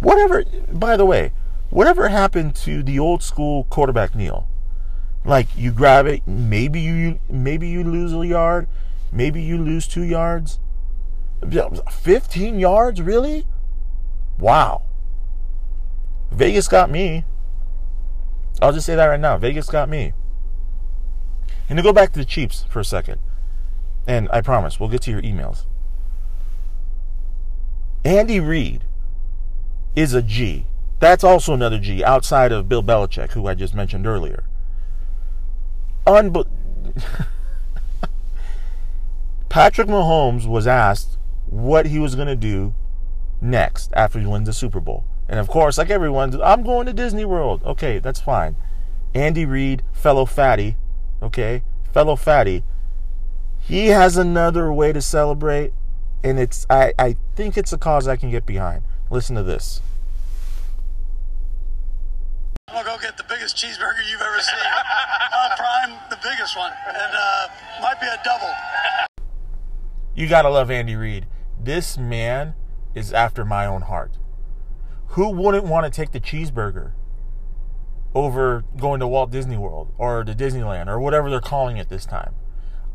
Whatever, 0.00 0.44
by 0.72 0.96
the 0.96 1.06
way, 1.06 1.32
whatever 1.70 2.08
happened 2.08 2.54
to 2.56 2.82
the 2.82 2.98
old 2.98 3.22
school 3.22 3.64
quarterback 3.64 4.14
kneel? 4.14 4.48
Like 5.24 5.48
you 5.56 5.72
grab 5.72 6.06
it, 6.06 6.26
maybe 6.26 6.80
you 6.80 7.18
maybe 7.28 7.68
you 7.68 7.84
lose 7.84 8.12
a 8.12 8.26
yard, 8.26 8.66
maybe 9.12 9.42
you 9.42 9.58
lose 9.58 9.86
2 9.86 10.02
yards. 10.02 10.58
15 11.90 12.58
yards, 12.58 13.00
really? 13.00 13.46
Wow. 14.38 14.82
Vegas 16.30 16.68
got 16.68 16.90
me. 16.90 17.24
I'll 18.60 18.72
just 18.72 18.86
say 18.86 18.94
that 18.94 19.06
right 19.06 19.20
now. 19.20 19.38
Vegas 19.38 19.68
got 19.68 19.88
me. 19.88 20.12
And 21.68 21.76
to 21.76 21.82
go 21.82 21.92
back 21.92 22.12
to 22.12 22.18
the 22.18 22.24
Chiefs 22.24 22.64
for 22.68 22.80
a 22.80 22.84
second, 22.84 23.20
and 24.06 24.28
I 24.32 24.40
promise 24.40 24.80
we'll 24.80 24.88
get 24.88 25.02
to 25.02 25.10
your 25.10 25.22
emails. 25.22 25.66
Andy 28.04 28.40
Reid 28.40 28.84
is 29.94 30.14
a 30.14 30.22
G. 30.22 30.66
That's 31.00 31.22
also 31.22 31.52
another 31.54 31.78
G 31.78 32.02
outside 32.02 32.52
of 32.52 32.68
Bill 32.68 32.82
Belichick, 32.82 33.32
who 33.32 33.46
I 33.46 33.54
just 33.54 33.74
mentioned 33.74 34.06
earlier. 34.06 34.44
Unbe- 36.06 36.48
Patrick 39.48 39.88
Mahomes 39.88 40.46
was 40.46 40.66
asked 40.66 41.18
what 41.46 41.86
he 41.86 41.98
was 41.98 42.14
going 42.14 42.28
to 42.28 42.36
do 42.36 42.74
next 43.40 43.92
after 43.94 44.18
he 44.18 44.26
wins 44.26 44.46
the 44.46 44.52
Super 44.52 44.80
Bowl. 44.80 45.04
And 45.28 45.38
of 45.38 45.48
course, 45.48 45.76
like 45.76 45.90
everyone, 45.90 46.40
I'm 46.42 46.62
going 46.62 46.86
to 46.86 46.92
Disney 46.92 47.24
World. 47.24 47.62
Okay, 47.64 47.98
that's 47.98 48.20
fine. 48.20 48.56
Andy 49.14 49.44
Reid, 49.44 49.82
fellow 49.92 50.24
fatty, 50.24 50.76
okay, 51.22 51.62
fellow 51.92 52.16
fatty, 52.16 52.64
he 53.60 53.88
has 53.88 54.16
another 54.16 54.72
way 54.72 54.92
to 54.92 55.02
celebrate, 55.02 55.72
and 56.24 56.38
it's 56.38 56.66
I, 56.70 56.94
I 56.98 57.16
think 57.36 57.58
it's 57.58 57.72
a 57.72 57.78
cause 57.78 58.08
I 58.08 58.16
can 58.16 58.30
get 58.30 58.46
behind. 58.46 58.82
Listen 59.10 59.36
to 59.36 59.42
this. 59.42 59.82
I'm 62.68 62.74
gonna 62.74 62.96
go 62.96 63.02
get 63.02 63.16
the 63.16 63.24
biggest 63.24 63.56
cheeseburger 63.56 64.08
you've 64.10 64.20
ever 64.20 64.40
seen. 64.40 64.58
uh, 65.32 65.56
prime, 65.56 65.98
the 66.10 66.18
biggest 66.22 66.56
one, 66.56 66.72
and 66.86 67.12
uh, 67.14 67.48
might 67.82 68.00
be 68.00 68.06
a 68.06 68.18
double. 68.24 68.50
You 70.14 70.28
gotta 70.28 70.48
love 70.48 70.70
Andy 70.70 70.96
Reid. 70.96 71.26
This 71.60 71.98
man 71.98 72.54
is 72.94 73.12
after 73.12 73.44
my 73.44 73.66
own 73.66 73.82
heart. 73.82 74.12
Who 75.12 75.30
wouldn't 75.30 75.64
want 75.64 75.84
to 75.84 75.90
take 75.90 76.12
the 76.12 76.20
cheeseburger 76.20 76.92
over 78.14 78.64
going 78.78 79.00
to 79.00 79.08
Walt 79.08 79.30
Disney 79.30 79.56
World 79.56 79.92
or 79.96 80.22
to 80.22 80.34
Disneyland 80.34 80.86
or 80.86 81.00
whatever 81.00 81.30
they're 81.30 81.40
calling 81.40 81.78
it 81.78 81.88
this 81.88 82.04
time? 82.04 82.34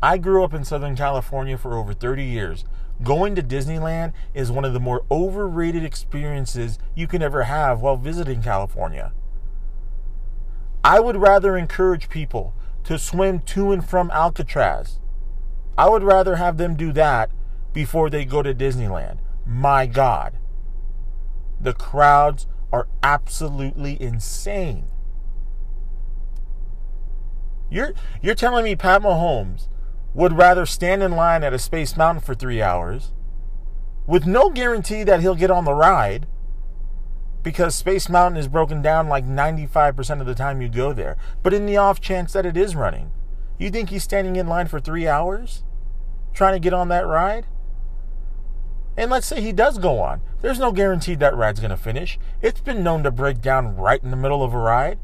I 0.02 0.18
grew 0.18 0.44
up 0.44 0.54
in 0.54 0.64
Southern 0.64 0.96
California 0.96 1.58
for 1.58 1.76
over 1.76 1.92
30 1.92 2.24
years. 2.24 2.64
Going 3.02 3.34
to 3.34 3.42
Disneyland 3.42 4.12
is 4.32 4.52
one 4.52 4.64
of 4.64 4.72
the 4.72 4.80
more 4.80 5.04
overrated 5.10 5.82
experiences 5.82 6.78
you 6.94 7.08
can 7.08 7.20
ever 7.20 7.44
have 7.44 7.80
while 7.80 7.96
visiting 7.96 8.42
California. 8.42 9.12
I 10.84 11.00
would 11.00 11.16
rather 11.16 11.56
encourage 11.56 12.08
people 12.08 12.54
to 12.84 12.98
swim 12.98 13.40
to 13.40 13.72
and 13.72 13.88
from 13.88 14.10
Alcatraz. 14.12 15.00
I 15.76 15.88
would 15.88 16.04
rather 16.04 16.36
have 16.36 16.58
them 16.58 16.76
do 16.76 16.92
that 16.92 17.30
before 17.72 18.08
they 18.08 18.24
go 18.24 18.42
to 18.42 18.54
Disneyland. 18.54 19.18
My 19.44 19.86
God. 19.86 20.38
The 21.64 21.72
crowds 21.72 22.46
are 22.72 22.88
absolutely 23.02 24.00
insane. 24.00 24.84
You're 27.70 27.94
you're 28.22 28.34
telling 28.34 28.64
me 28.64 28.76
Pat 28.76 29.02
Mahomes 29.02 29.68
would 30.12 30.36
rather 30.36 30.66
stand 30.66 31.02
in 31.02 31.12
line 31.12 31.42
at 31.42 31.54
a 31.54 31.58
Space 31.58 31.96
Mountain 31.96 32.22
for 32.22 32.34
three 32.34 32.60
hours 32.60 33.12
with 34.06 34.26
no 34.26 34.50
guarantee 34.50 35.02
that 35.04 35.20
he'll 35.20 35.34
get 35.34 35.50
on 35.50 35.64
the 35.64 35.72
ride 35.72 36.26
because 37.42 37.74
Space 37.74 38.10
Mountain 38.10 38.38
is 38.38 38.46
broken 38.46 38.82
down 38.82 39.08
like 39.08 39.26
95% 39.26 40.20
of 40.20 40.26
the 40.26 40.34
time 40.34 40.60
you 40.60 40.68
go 40.68 40.92
there. 40.92 41.16
But 41.42 41.54
in 41.54 41.64
the 41.64 41.78
off 41.78 41.98
chance 41.98 42.34
that 42.34 42.46
it 42.46 42.58
is 42.58 42.76
running, 42.76 43.10
you 43.58 43.70
think 43.70 43.88
he's 43.88 44.04
standing 44.04 44.36
in 44.36 44.46
line 44.46 44.68
for 44.68 44.80
three 44.80 45.08
hours 45.08 45.64
trying 46.34 46.54
to 46.54 46.60
get 46.60 46.74
on 46.74 46.88
that 46.88 47.06
ride? 47.06 47.46
And 48.96 49.10
let's 49.10 49.26
say 49.26 49.40
he 49.40 49.52
does 49.52 49.78
go 49.78 50.00
on. 50.00 50.20
There's 50.40 50.58
no 50.58 50.72
guarantee 50.72 51.14
that 51.16 51.36
ride's 51.36 51.60
going 51.60 51.70
to 51.70 51.76
finish. 51.76 52.18
It's 52.40 52.60
been 52.60 52.84
known 52.84 53.02
to 53.02 53.10
break 53.10 53.40
down 53.40 53.76
right 53.76 54.02
in 54.02 54.10
the 54.10 54.16
middle 54.16 54.42
of 54.42 54.54
a 54.54 54.58
ride. 54.58 54.98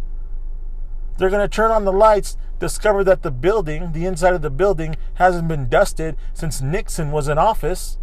They're 1.18 1.30
going 1.30 1.46
to 1.46 1.54
turn 1.54 1.70
on 1.70 1.84
the 1.84 1.92
lights, 1.92 2.36
discover 2.58 3.04
that 3.04 3.22
the 3.22 3.30
building, 3.30 3.92
the 3.92 4.06
inside 4.06 4.34
of 4.34 4.42
the 4.42 4.50
building, 4.50 4.96
hasn't 5.14 5.48
been 5.48 5.68
dusted 5.68 6.16
since 6.32 6.62
Nixon 6.62 7.10
was 7.10 7.28
in 7.28 7.36
office. 7.36 7.98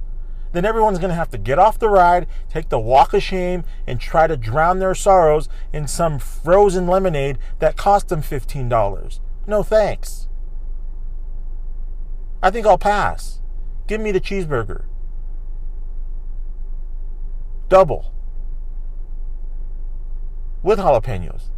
Then 0.52 0.65
everyone's 0.65 1.00
going 1.00 1.10
to 1.10 1.15
have 1.15 1.32
to 1.32 1.38
get 1.38 1.60
off 1.60 1.80
the 1.80 1.89
ride, 1.89 2.28
take 2.50 2.69
the 2.69 2.80
walk 2.80 3.13
of 3.13 3.23
shame, 3.23 3.63
and 3.86 4.00
try 4.00 4.28
to 4.28 4.38
drown 4.38 4.80
their 4.80 4.95
sorrows 4.95 5.50
in 5.73 5.88
some 5.88 6.19
frozen 6.19 6.88
lemonade 6.88 7.38
that 7.60 7.78
cost 7.78 8.10
them 8.10 8.21
$15. 8.21 9.19
No 9.47 9.63
thanks. 9.63 10.28
I 12.41 12.52
think 12.52 12.67
I'll 12.67 12.78
pass. 12.78 13.41
Give 13.88 14.00
me 14.00 14.12
the 14.12 14.21
cheeseburger. 14.21 14.84
Double. 17.69 18.13
With 20.63 20.80
jalapenos. 20.80 21.49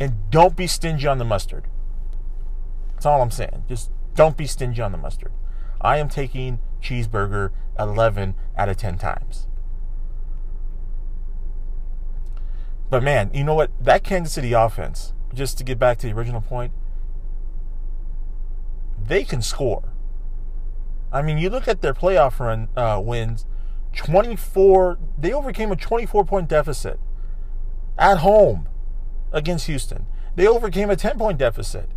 And 0.00 0.30
don't 0.30 0.56
be 0.56 0.66
stingy 0.66 1.06
on 1.06 1.18
the 1.18 1.24
mustard. 1.24 1.66
That's 2.94 3.06
all 3.06 3.22
I'm 3.22 3.30
saying. 3.30 3.64
Just 3.68 3.90
don't 4.14 4.36
be 4.36 4.46
stingy 4.46 4.82
on 4.82 4.92
the 4.92 4.98
mustard. 4.98 5.32
I 5.80 5.98
am 5.98 6.08
taking 6.08 6.58
cheeseburger 6.80 7.50
11 7.78 8.34
out 8.56 8.68
of 8.68 8.76
10 8.76 8.98
times. 8.98 9.46
But 12.90 13.02
man, 13.02 13.30
you 13.32 13.44
know 13.44 13.54
what? 13.54 13.70
That 13.80 14.04
Kansas 14.04 14.34
City 14.34 14.52
offense, 14.52 15.14
just 15.32 15.56
to 15.58 15.64
get 15.64 15.78
back 15.78 15.98
to 15.98 16.06
the 16.06 16.12
original 16.12 16.40
point, 16.40 16.72
they 19.02 19.24
can 19.24 19.40
score. 19.40 19.91
I 21.12 21.22
mean, 21.22 21.38
you 21.38 21.50
look 21.50 21.68
at 21.68 21.82
their 21.82 21.94
playoff 21.94 22.40
run 22.40 22.68
uh, 22.76 23.00
wins, 23.04 23.44
24, 23.94 24.98
they 25.18 25.32
overcame 25.32 25.70
a 25.70 25.76
24 25.76 26.24
point 26.24 26.48
deficit 26.48 26.98
at 27.98 28.18
home 28.18 28.68
against 29.32 29.66
Houston. 29.66 30.06
They 30.34 30.46
overcame 30.46 30.88
a 30.90 30.96
10 30.96 31.18
point 31.18 31.38
deficit 31.38 31.90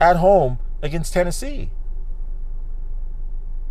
at 0.00 0.16
home 0.16 0.58
against 0.82 1.12
Tennessee. 1.12 1.70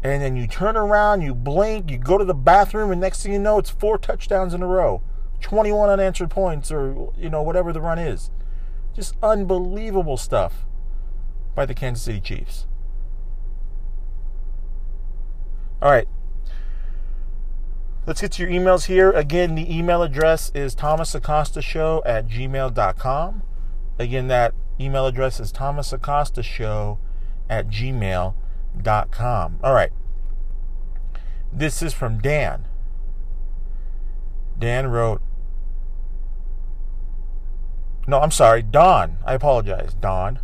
And 0.03 0.21
then 0.21 0.38
you 0.38 0.47
turn 0.47 0.77
around, 0.77 1.21
you 1.21 1.34
blink, 1.34 1.89
you 1.89 1.97
go 1.97 2.17
to 2.17 2.25
the 2.25 2.36
bathroom, 2.36 2.91
and 2.91 3.01
next 3.01 3.23
thing 3.23 3.34
you 3.34 3.39
know, 3.39 3.58
it's 3.58 3.71
four 3.71 3.97
touchdowns 3.97 4.53
in 4.53 4.62
a 4.62 4.67
row, 4.67 5.01
21 5.41 5.89
unanswered 5.89 6.29
points, 6.29 6.71
or, 6.71 7.12
you 7.17 7.29
know, 7.29 7.41
whatever 7.41 7.73
the 7.73 7.81
run 7.81 7.97
is. 7.97 8.29
Just 8.95 9.15
unbelievable 9.23 10.15
stuff 10.15 10.65
by 11.55 11.65
the 11.65 11.73
Kansas 11.73 12.03
City 12.03 12.19
Chiefs. 12.21 12.67
All 15.85 15.91
right. 15.91 16.07
Let's 18.07 18.19
get 18.19 18.31
to 18.31 18.41
your 18.41 18.51
emails 18.51 18.85
here. 18.85 19.11
Again, 19.11 19.53
the 19.53 19.71
email 19.71 20.01
address 20.01 20.51
is 20.55 20.75
thomasacostashow 20.75 22.01
at 22.03 22.27
gmail.com. 22.27 23.43
Again, 23.99 24.27
that 24.27 24.55
email 24.79 25.05
address 25.05 25.39
is 25.39 25.53
thomasacostashow 25.53 26.97
at 27.47 27.67
gmail.com. 27.67 29.59
All 29.63 29.73
right. 29.75 29.91
This 31.53 31.83
is 31.83 31.93
from 31.93 32.17
Dan. 32.17 32.67
Dan 34.57 34.87
wrote, 34.87 35.21
no, 38.07 38.21
I'm 38.21 38.31
sorry, 38.31 38.63
Don. 38.63 39.17
I 39.23 39.35
apologize, 39.35 39.93
Don. 39.93 40.39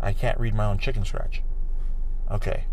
I 0.00 0.12
can't 0.12 0.38
read 0.38 0.54
my 0.54 0.66
own 0.66 0.78
chicken 0.78 1.04
scratch. 1.04 1.42
Okay. 2.30 2.66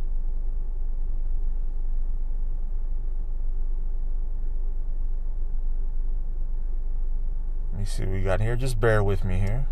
Me 7.79 7.85
see 7.85 8.03
what 8.03 8.11
we 8.11 8.21
got 8.21 8.41
here. 8.41 8.55
Just 8.55 8.79
bear 8.79 9.03
with 9.03 9.23
me 9.23 9.39
here. 9.39 9.65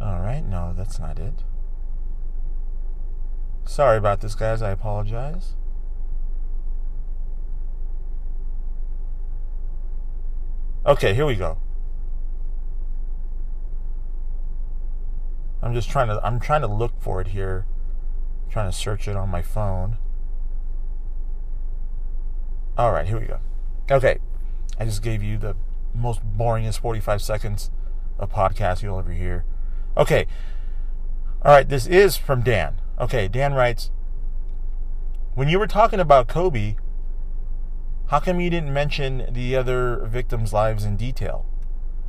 All 0.00 0.20
right, 0.20 0.44
no, 0.44 0.72
that's 0.76 1.00
not 1.00 1.18
it. 1.18 1.42
Sorry 3.64 3.98
about 3.98 4.20
this, 4.20 4.36
guys. 4.36 4.62
I 4.62 4.70
apologize. 4.70 5.54
Okay, 10.86 11.14
here 11.14 11.26
we 11.26 11.34
go. 11.34 11.58
I'm 15.60 15.74
just 15.74 15.90
trying 15.90 16.06
to 16.06 16.20
I'm 16.24 16.38
trying 16.38 16.60
to 16.60 16.68
look 16.68 16.92
for 17.00 17.20
it 17.20 17.28
here. 17.28 17.66
I'm 18.44 18.52
trying 18.52 18.70
to 18.70 18.76
search 18.76 19.08
it 19.08 19.16
on 19.16 19.28
my 19.28 19.42
phone. 19.42 19.98
All 22.78 22.92
right, 22.92 23.06
here 23.06 23.18
we 23.18 23.26
go. 23.26 23.38
Okay, 23.90 24.18
I 24.78 24.84
just 24.84 25.02
gave 25.02 25.22
you 25.22 25.38
the 25.38 25.56
most 25.94 26.20
boringest 26.36 26.80
45 26.80 27.22
seconds 27.22 27.70
of 28.18 28.30
podcast 28.30 28.82
you'll 28.82 28.98
ever 28.98 29.12
hear. 29.12 29.46
Okay, 29.96 30.26
all 31.42 31.52
right, 31.52 31.66
this 31.66 31.86
is 31.86 32.18
from 32.18 32.42
Dan. 32.42 32.82
Okay, 33.00 33.28
Dan 33.28 33.54
writes 33.54 33.90
When 35.34 35.48
you 35.48 35.58
were 35.58 35.66
talking 35.66 36.00
about 36.00 36.28
Kobe, 36.28 36.76
how 38.08 38.20
come 38.20 38.40
you 38.40 38.50
didn't 38.50 38.74
mention 38.74 39.26
the 39.30 39.56
other 39.56 40.04
victims' 40.04 40.52
lives 40.52 40.84
in 40.84 40.96
detail? 40.96 41.46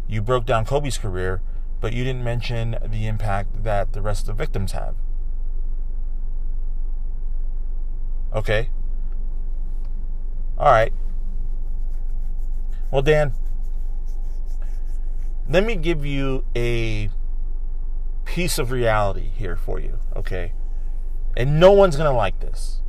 You 0.06 0.22
broke 0.22 0.46
down 0.46 0.66
Kobe's 0.66 0.98
career, 0.98 1.42
but 1.80 1.94
you 1.94 2.04
didn't 2.04 2.26
mention 2.26 2.78
the 2.86 3.08
impact 3.08 3.64
that 3.64 3.94
the 3.94 4.02
rest 4.02 4.28
of 4.28 4.36
the 4.36 4.44
victims 4.44 4.74
have. 4.74 4.96
Okay, 8.34 8.70
All 10.58 10.72
right. 10.72 10.92
Well, 12.92 13.02
Dan, 13.02 13.34
let 15.50 15.64
me 15.64 15.76
give 15.76 16.06
you 16.06 16.46
a 16.56 17.10
piece 18.26 18.58
of 18.58 18.72
reality 18.72 19.30
here 19.36 19.56
for 19.56 19.80
you, 19.80 20.00
okay? 20.16 20.54
And 21.36 21.60
no 21.60 21.72
one's 21.72 21.96
going 21.96 22.10
to 22.10 22.16
like 22.16 22.40
this. 22.40 22.82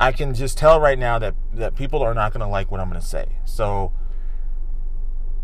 I 0.00 0.12
can 0.12 0.34
just 0.34 0.56
tell 0.56 0.80
right 0.80 0.98
now 0.98 1.18
that 1.18 1.34
that 1.52 1.74
people 1.74 2.02
are 2.02 2.14
not 2.14 2.32
going 2.32 2.40
to 2.40 2.46
like 2.46 2.70
what 2.70 2.80
I'm 2.80 2.88
going 2.88 3.00
to 3.00 3.06
say. 3.06 3.26
So 3.44 3.92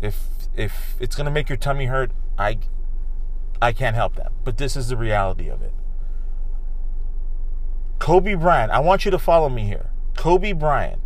if 0.01 0.27
if 0.55 0.95
it's 0.99 1.15
going 1.15 1.25
to 1.25 1.31
make 1.31 1.49
your 1.49 1.57
tummy 1.57 1.85
hurt, 1.85 2.11
I 2.37 2.59
I 3.61 3.73
can't 3.73 3.95
help 3.95 4.15
that. 4.15 4.31
But 4.43 4.57
this 4.57 4.75
is 4.75 4.87
the 4.87 4.97
reality 4.97 5.49
of 5.49 5.61
it. 5.61 5.73
Kobe 7.99 8.35
Bryant, 8.35 8.71
I 8.71 8.79
want 8.79 9.03
you 9.03 9.11
to 9.11 9.19
follow 9.19 9.49
me 9.49 9.63
here. 9.63 9.89
Kobe 10.15 10.53
Bryant 10.53 11.01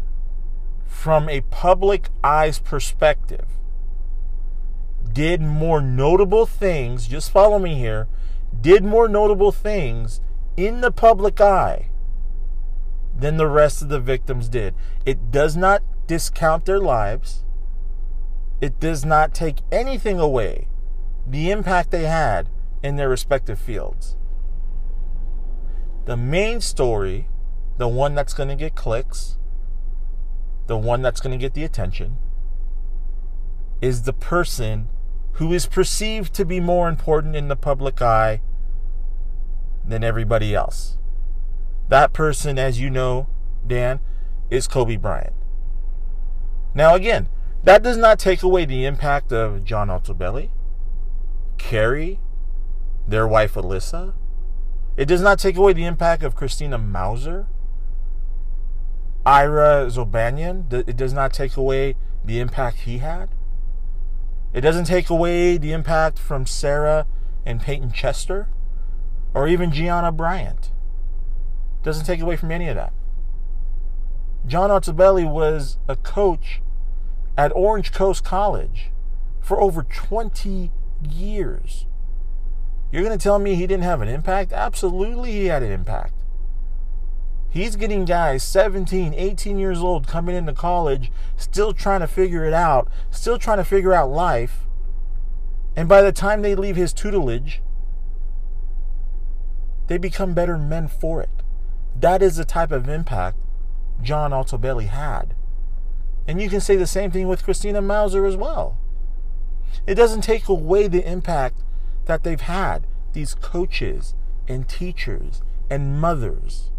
from 0.89 1.30
a 1.30 1.41
public 1.41 2.10
eye's 2.23 2.60
perspective 2.60 3.45
did 5.13 5.41
more 5.41 5.82
notable 5.82 6.45
things, 6.45 7.08
just 7.08 7.32
follow 7.32 7.58
me 7.58 7.75
here, 7.75 8.08
did 8.62 8.84
more 8.84 9.08
notable 9.08 9.52
things 9.52 10.21
in 10.58 10.82
the 10.82 10.91
public 10.91 11.39
eye 11.39 11.89
than 13.17 13.38
the 13.38 13.47
rest 13.47 13.82
of 13.82 13.89
the 13.89 13.99
victims 13.99 14.49
did. 14.49 14.73
It 15.06 15.32
does 15.32 15.56
not 15.56 15.84
discount 16.08 16.65
their 16.65 16.80
lives. 16.80 17.43
It 18.62 18.80
does 18.80 19.06
not 19.06 19.34
take 19.34 19.60
anything 19.71 20.19
away 20.19 20.67
the 21.25 21.52
impact 21.52 21.91
they 21.91 22.06
had 22.06 22.49
in 22.84 22.95
their 22.95 23.10
respective 23.10 23.60
fields. 23.60 24.17
The 26.06 26.17
main 26.17 26.60
story, 26.62 27.28
the 27.78 27.88
one 27.88 28.15
that's 28.15 28.34
going 28.34 28.49
to 28.49 28.56
get 28.56 28.75
clicks, 28.75 29.38
the 30.69 30.77
one 30.77 31.01
that's 31.01 31.19
going 31.19 31.38
to 31.38 31.43
get 31.43 31.55
the 31.55 31.63
attention, 31.65 32.15
is 33.82 34.03
the 34.03 34.13
person 34.13 34.88
who 35.34 35.51
is 35.51 35.65
perceived 35.65 36.32
to 36.36 36.45
be 36.45 36.60
more 36.60 36.88
important 36.88 37.36
in 37.36 37.47
the 37.47 37.55
public 37.55 38.01
eye 38.03 38.39
than 39.84 40.03
everybody 40.03 40.53
else. 40.53 40.99
That 41.88 42.13
person, 42.13 42.60
as 42.60 42.79
you 42.79 42.91
know, 42.91 43.27
Dan, 43.65 43.99
is 44.51 44.67
Kobe 44.67 44.95
Bryant. 44.95 45.34
Now, 46.75 46.93
again, 46.93 47.29
that 47.63 47.82
does 47.82 47.97
not 47.97 48.19
take 48.19 48.43
away 48.43 48.65
the 48.65 48.86
impact 48.86 49.34
of 49.34 49.65
John 49.65 49.88
Altobelli, 49.88 50.51
Keri, 51.58 52.19
their 53.08 53.27
wife 53.27 53.55
Alyssa. 53.55 54.13
It 54.95 55.05
does 55.05 55.21
not 55.21 55.39
take 55.39 55.58
away 55.58 55.73
the 55.73 55.86
impact 55.86 56.21
of 56.21 56.36
Christina 56.36 56.77
Mauser, 56.77 57.47
Ira 59.25 59.88
Zobanyan. 59.88 60.71
It 60.71 60.97
does 60.97 61.13
not 61.13 61.34
take 61.34 61.58
away 61.58 61.95
the 62.23 62.39
impact 62.39 62.79
he 62.79 62.99
had. 62.99 63.29
It 64.53 64.62
doesn't 64.62 64.86
take 64.86 65.10
away 65.10 65.58
the 65.58 65.71
impact 65.71 66.17
from 66.17 66.45
Sarah 66.45 67.05
and 67.45 67.62
Payton 67.62 67.91
Chester 67.91 68.47
or 69.34 69.47
even 69.47 69.71
Gianna 69.71 70.12
Bryant. 70.12 70.71
It 71.82 71.84
Doesn't 71.84 72.05
take 72.05 72.21
away 72.21 72.36
from 72.36 72.51
any 72.51 72.67
of 72.67 72.75
that. 72.75 72.93
John 74.45 74.69
Altobelli 74.69 75.29
was 75.29 75.77
a 75.88 75.95
coach 75.95 76.62
at 77.38 77.51
Orange 77.55 77.91
Coast 77.91 78.23
College 78.23 78.91
for 79.39 79.62
over 79.62 79.84
20 79.84 80.71
years. 81.08 81.86
You're 82.91 83.03
going 83.03 83.17
to 83.17 83.23
tell 83.23 83.38
me 83.38 83.55
he 83.55 83.67
didn't 83.67 83.84
have 83.84 84.01
an 84.01 84.08
impact? 84.08 84.51
Absolutely, 84.51 85.32
he 85.32 85.45
had 85.45 85.62
an 85.62 85.71
impact. 85.71 86.18
He's 87.49 87.75
getting 87.75 88.05
guys 88.05 88.43
17, 88.43 89.13
18 89.15 89.57
years 89.57 89.79
old 89.79 90.07
coming 90.07 90.35
into 90.35 90.53
college, 90.53 91.12
still 91.35 91.73
trying 91.73 92.01
to 92.01 92.07
figure 92.07 92.45
it 92.45 92.53
out, 92.53 92.88
still 93.09 93.39
trying 93.39 93.57
to 93.57 93.63
figure 93.63 93.93
out 93.93 94.12
life. 94.12 94.65
And 95.75 95.89
by 95.89 96.01
the 96.01 96.12
time 96.12 96.41
they 96.41 96.53
leave 96.53 96.75
his 96.75 96.93
tutelage, 96.93 97.62
they 99.88 99.97
become 99.97 100.35
better 100.35 100.57
men 100.57 100.88
for 100.88 101.21
it. 101.21 101.29
That 101.99 102.21
is 102.21 102.35
the 102.35 102.45
type 102.45 102.71
of 102.71 102.88
impact 102.88 103.38
John 104.01 104.31
Altobelli 104.31 104.88
had. 104.88 105.33
And 106.27 106.39
you 106.39 106.47
can 106.47 106.62
say 106.62 106.75
the 106.75 106.85
same 106.85 107.09
thing 107.09 107.27
with 107.27 107.43
Christina 107.43 107.81
Mauser 107.81 108.27
as 108.27 108.35
well. 108.35 108.77
It 109.88 109.95
doesn't 109.95 110.21
take 110.21 110.47
away 110.47 110.88
the 110.88 111.09
impact 111.09 111.63
that 112.05 112.23
they've 112.23 112.39
had, 112.39 112.85
these 113.13 113.33
coaches 113.33 114.13
and 114.47 114.69
teachers 114.69 115.41
and 115.69 115.99
mothers, 115.99 116.69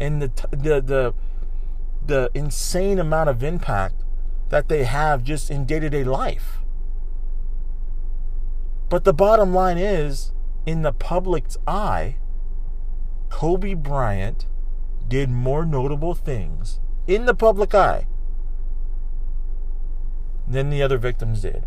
and 0.00 0.22
the, 0.22 0.30
the, 0.50 0.80
the, 0.80 1.14
the 2.06 2.30
insane 2.34 2.98
amount 2.98 3.28
of 3.28 3.42
impact 3.42 4.04
that 4.48 4.68
they 4.68 4.84
have 4.84 5.22
just 5.22 5.50
in 5.50 5.64
day 5.64 5.80
to 5.80 5.90
day 5.90 6.04
life. 6.04 6.58
But 8.88 9.04
the 9.04 9.12
bottom 9.12 9.52
line 9.52 9.78
is, 9.78 10.32
in 10.64 10.82
the 10.82 10.92
public's 10.92 11.58
eye, 11.66 12.16
Kobe 13.28 13.74
Bryant 13.74 14.46
did 15.06 15.30
more 15.30 15.64
notable 15.64 16.14
things 16.14 16.80
in 17.06 17.26
the 17.26 17.34
public 17.34 17.74
eye 17.74 18.06
than 20.46 20.70
the 20.70 20.82
other 20.82 20.98
victims 20.98 21.42
did. 21.42 21.64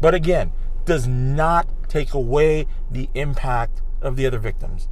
But 0.00 0.14
again, 0.14 0.52
does 0.84 1.06
not 1.06 1.68
take 1.88 2.12
away 2.12 2.66
the 2.90 3.08
impact 3.14 3.80
of 4.02 4.16
the 4.16 4.26
other 4.26 4.38
victims 4.38 4.88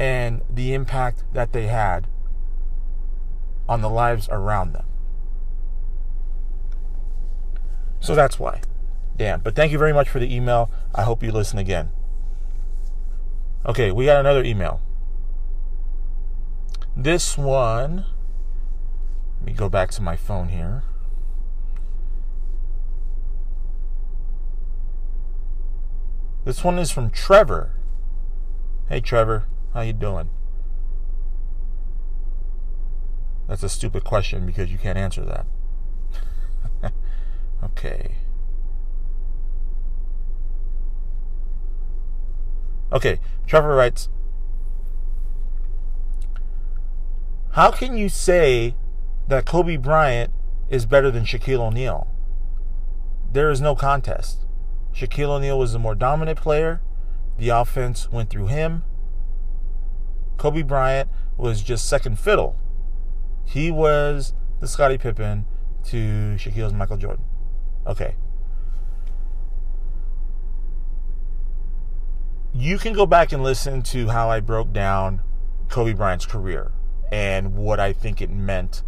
and 0.00 0.40
the 0.48 0.72
impact 0.72 1.24
that 1.34 1.52
they 1.52 1.66
had 1.66 2.06
on 3.68 3.82
the 3.82 3.90
lives 3.90 4.30
around 4.32 4.72
them. 4.72 4.86
So 8.00 8.14
that's 8.14 8.38
why. 8.38 8.62
Dan. 9.18 9.42
But 9.44 9.54
thank 9.54 9.72
you 9.72 9.78
very 9.78 9.92
much 9.92 10.08
for 10.08 10.18
the 10.18 10.34
email. 10.34 10.70
I 10.94 11.02
hope 11.02 11.22
you 11.22 11.30
listen 11.30 11.58
again. 11.58 11.90
Okay, 13.66 13.92
we 13.92 14.06
got 14.06 14.18
another 14.18 14.42
email. 14.42 14.80
This 16.96 17.36
one, 17.36 18.06
let 19.38 19.46
me 19.46 19.52
go 19.52 19.68
back 19.68 19.90
to 19.90 20.02
my 20.02 20.16
phone 20.16 20.48
here. 20.48 20.82
This 26.46 26.64
one 26.64 26.78
is 26.78 26.90
from 26.90 27.10
Trevor. 27.10 27.74
Hey 28.88 29.00
Trevor, 29.00 29.44
how 29.74 29.82
you 29.82 29.92
doing? 29.92 30.30
That's 33.48 33.62
a 33.62 33.68
stupid 33.68 34.04
question 34.04 34.46
because 34.46 34.70
you 34.70 34.78
can't 34.78 34.98
answer 34.98 35.24
that. 35.24 36.92
okay. 37.64 38.14
Okay, 42.92 43.20
Trevor 43.46 43.74
writes 43.74 44.08
How 47.52 47.70
can 47.70 47.96
you 47.96 48.08
say 48.08 48.76
that 49.28 49.46
Kobe 49.46 49.76
Bryant 49.76 50.32
is 50.68 50.86
better 50.86 51.10
than 51.10 51.24
Shaquille 51.24 51.60
O'Neal? 51.60 52.06
There 53.32 53.50
is 53.50 53.60
no 53.60 53.74
contest. 53.74 54.46
Shaquille 54.94 55.30
O'Neal 55.30 55.58
was 55.58 55.72
the 55.72 55.78
more 55.78 55.94
dominant 55.94 56.40
player. 56.40 56.80
The 57.38 57.48
offense 57.48 58.10
went 58.10 58.30
through 58.30 58.48
him. 58.48 58.82
Kobe 60.40 60.62
Bryant 60.62 61.10
was 61.36 61.60
just 61.60 61.86
second 61.86 62.18
fiddle. 62.18 62.58
He 63.44 63.70
was 63.70 64.32
the 64.60 64.66
Scottie 64.66 64.96
Pippen 64.96 65.44
to 65.84 66.36
Shaquille's 66.38 66.72
Michael 66.72 66.96
Jordan. 66.96 67.26
Okay. 67.86 68.14
You 72.54 72.78
can 72.78 72.94
go 72.94 73.04
back 73.04 73.32
and 73.32 73.42
listen 73.42 73.82
to 73.82 74.08
how 74.08 74.30
I 74.30 74.40
broke 74.40 74.72
down 74.72 75.20
Kobe 75.68 75.92
Bryant's 75.92 76.24
career 76.24 76.72
and 77.12 77.54
what 77.54 77.78
I 77.78 77.92
think 77.92 78.22
it 78.22 78.30
meant 78.30 78.82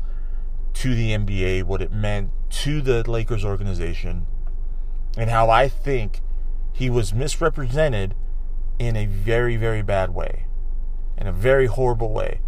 to 0.72 0.94
the 0.94 1.10
NBA, 1.10 1.64
what 1.64 1.82
it 1.82 1.92
meant 1.92 2.30
to 2.62 2.80
the 2.80 3.08
Lakers 3.08 3.44
organization, 3.44 4.24
and 5.18 5.28
how 5.28 5.50
I 5.50 5.68
think 5.68 6.22
he 6.72 6.88
was 6.88 7.12
misrepresented 7.12 8.14
in 8.78 8.96
a 8.96 9.04
very, 9.04 9.56
very 9.56 9.82
bad 9.82 10.14
way, 10.14 10.46
in 11.22 11.28
a 11.28 11.32
very 11.32 11.66
horrible 11.66 12.12
way. 12.12 12.40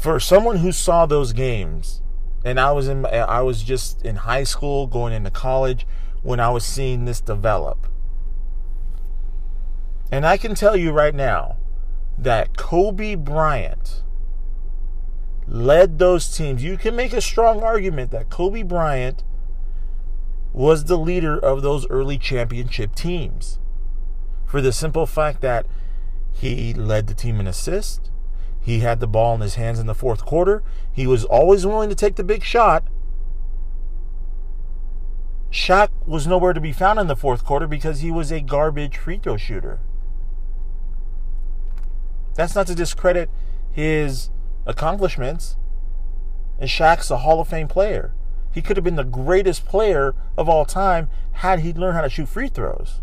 For 0.00 0.20
someone 0.20 0.58
who 0.58 0.70
saw 0.70 1.06
those 1.06 1.32
games, 1.32 2.02
and 2.44 2.60
I 2.60 2.70
was 2.70 2.86
in, 2.86 3.04
I 3.04 3.42
was 3.42 3.64
just 3.64 4.02
in 4.02 4.14
high 4.14 4.44
school, 4.44 4.86
going 4.86 5.12
into 5.12 5.32
college, 5.32 5.88
when 6.22 6.38
I 6.38 6.50
was 6.50 6.64
seeing 6.64 7.06
this 7.06 7.20
develop. 7.20 7.88
And 10.12 10.24
I 10.24 10.36
can 10.36 10.54
tell 10.54 10.76
you 10.76 10.92
right 10.92 11.14
now 11.14 11.56
that 12.16 12.56
Kobe 12.56 13.16
Bryant 13.16 14.04
led 15.48 15.98
those 15.98 16.36
teams. 16.36 16.62
You 16.62 16.78
can 16.78 16.94
make 16.94 17.12
a 17.12 17.20
strong 17.20 17.60
argument 17.60 18.12
that 18.12 18.30
Kobe 18.30 18.62
Bryant 18.62 19.24
was 20.52 20.84
the 20.84 20.96
leader 20.96 21.36
of 21.36 21.62
those 21.62 21.88
early 21.90 22.18
championship 22.18 22.94
teams 22.94 23.58
for 24.46 24.60
the 24.60 24.72
simple 24.72 25.06
fact 25.06 25.40
that 25.40 25.66
he 26.32 26.72
led 26.74 27.06
the 27.06 27.14
team 27.14 27.40
in 27.40 27.46
assists, 27.46 28.10
He 28.60 28.80
had 28.80 29.00
the 29.00 29.06
ball 29.06 29.34
in 29.34 29.40
his 29.40 29.54
hands 29.56 29.78
in 29.78 29.86
the 29.86 29.94
fourth 29.94 30.24
quarter. 30.24 30.62
He 30.92 31.06
was 31.06 31.24
always 31.24 31.66
willing 31.66 31.88
to 31.88 31.94
take 31.94 32.16
the 32.16 32.24
big 32.24 32.44
shot. 32.44 32.84
Shaq 35.50 35.88
was 36.06 36.26
nowhere 36.26 36.52
to 36.52 36.60
be 36.60 36.72
found 36.72 36.98
in 37.00 37.08
the 37.08 37.16
fourth 37.16 37.44
quarter 37.44 37.66
because 37.66 38.00
he 38.00 38.10
was 38.10 38.30
a 38.30 38.40
garbage 38.40 38.96
free 38.96 39.18
throw 39.18 39.36
shooter. 39.36 39.80
That's 42.34 42.54
not 42.54 42.68
to 42.68 42.74
discredit 42.74 43.28
his 43.72 44.30
accomplishments. 44.66 45.56
And 46.58 46.68
Shaq's 46.68 47.10
a 47.10 47.18
Hall 47.18 47.40
of 47.40 47.48
Fame 47.48 47.68
player. 47.68 48.14
He 48.52 48.62
could 48.62 48.76
have 48.76 48.84
been 48.84 48.96
the 48.96 49.04
greatest 49.04 49.64
player 49.64 50.14
of 50.36 50.48
all 50.48 50.64
time 50.64 51.08
had 51.32 51.60
he 51.60 51.72
learned 51.72 51.96
how 51.96 52.02
to 52.02 52.10
shoot 52.10 52.28
free 52.28 52.48
throws. 52.48 53.00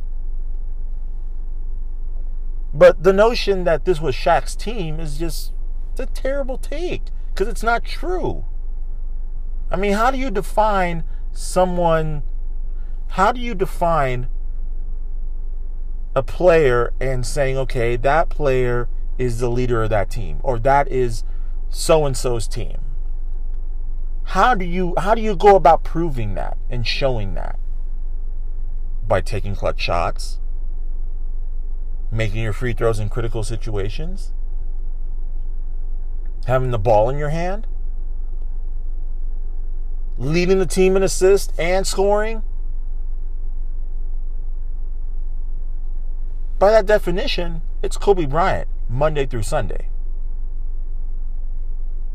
But 2.78 3.02
the 3.02 3.14
notion 3.14 3.64
that 3.64 3.86
this 3.86 4.00
was 4.00 4.14
Shaq's 4.14 4.56
team 4.56 5.00
is 5.00 5.18
just 5.18 5.52
it's 5.92 6.00
a 6.00 6.06
terrible 6.06 6.60
take 6.60 7.06
because 7.30 7.48
it's 7.48 7.64
not 7.64 7.84
true. 7.84 8.46
I 9.72 9.78
mean, 9.78 9.94
how 9.94 10.12
do 10.12 10.20
you 10.20 10.30
define 10.30 11.04
someone? 11.32 12.22
How 13.10 13.32
do 13.32 13.40
you 13.40 13.56
define 13.56 14.28
a 16.16 16.22
player 16.22 16.94
and 17.02 17.26
saying, 17.26 17.58
okay, 17.58 17.96
that 17.96 18.30
player 18.30 18.88
is 19.18 19.40
the 19.40 19.50
leader 19.50 19.82
of 19.82 19.90
that 19.90 20.12
team 20.12 20.40
or 20.44 20.60
that 20.60 20.88
is 20.92 21.24
so 21.70 22.06
and 22.06 22.16
so's 22.16 22.48
team? 22.48 22.78
How 24.24 24.54
do 24.54 24.66
you 24.66 24.94
how 25.00 25.16
do 25.16 25.22
you 25.22 25.36
go 25.36 25.56
about 25.56 25.84
proving 25.84 26.36
that 26.36 26.58
and 26.70 26.86
showing 26.86 27.34
that? 27.34 27.58
By 29.08 29.22
taking 29.22 29.56
clutch 29.56 29.82
shots, 29.82 30.40
making 32.18 32.42
your 32.42 32.52
free 32.52 32.74
throws 32.74 33.00
in 33.00 33.10
critical 33.10 33.44
situations, 33.44 34.34
having 36.48 36.72
the 36.72 36.80
ball 36.80 37.10
in 37.10 37.18
your 37.18 37.30
hand, 37.30 37.68
leading 40.18 40.58
the 40.58 40.66
team 40.66 40.98
in 40.98 41.04
assists 41.04 41.58
and 41.60 41.86
scoring. 41.86 42.42
By 46.58 46.72
that 46.72 46.88
definition, 46.88 47.62
it's 47.84 47.98
Kobe 47.98 48.26
Bryant, 48.26 48.68
Monday 48.90 49.28
through 49.28 49.44
Sunday. 49.44 49.90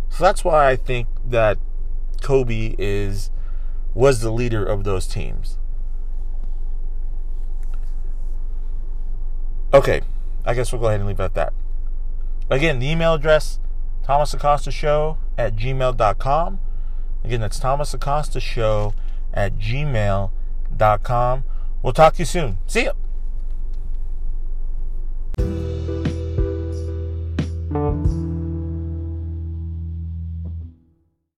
So 0.09 0.25
that's 0.25 0.45
why 0.45 0.69
I 0.69 0.77
think 0.77 1.07
that 1.25 1.59
Kobe 2.21 2.75
is 2.77 3.31
was 3.95 4.21
the 4.21 4.33
leader 4.33 4.65
of 4.65 4.85
those 4.85 5.07
teams. 5.07 5.59
Okay, 9.75 10.03
I 10.45 10.55
guess 10.55 10.73
we'll 10.73 10.81
go 10.81 10.89
ahead 10.89 11.01
and 11.01 11.09
leave 11.09 11.21
it 11.21 11.25
at 11.25 11.35
that. 11.35 11.53
Again, 12.51 12.79
the 12.79 12.91
email 12.91 13.15
address, 13.15 13.59
Thomas 14.03 14.35
Acosta 14.35 14.71
Show 14.71 15.17
at 15.39 15.57
gmail.com. 15.57 16.61
Again, 17.25 17.41
that's 17.41 17.59
Thomas 17.59 17.95
Acosta 17.95 18.41
Show 18.41 18.93
at 19.33 19.59
gmail.com. 19.59 21.45
We'll 21.83 21.93
talk 21.93 22.15
to 22.15 22.19
you 22.19 22.27
soon. 22.27 22.59
See 22.67 22.85
ya. 22.85 22.93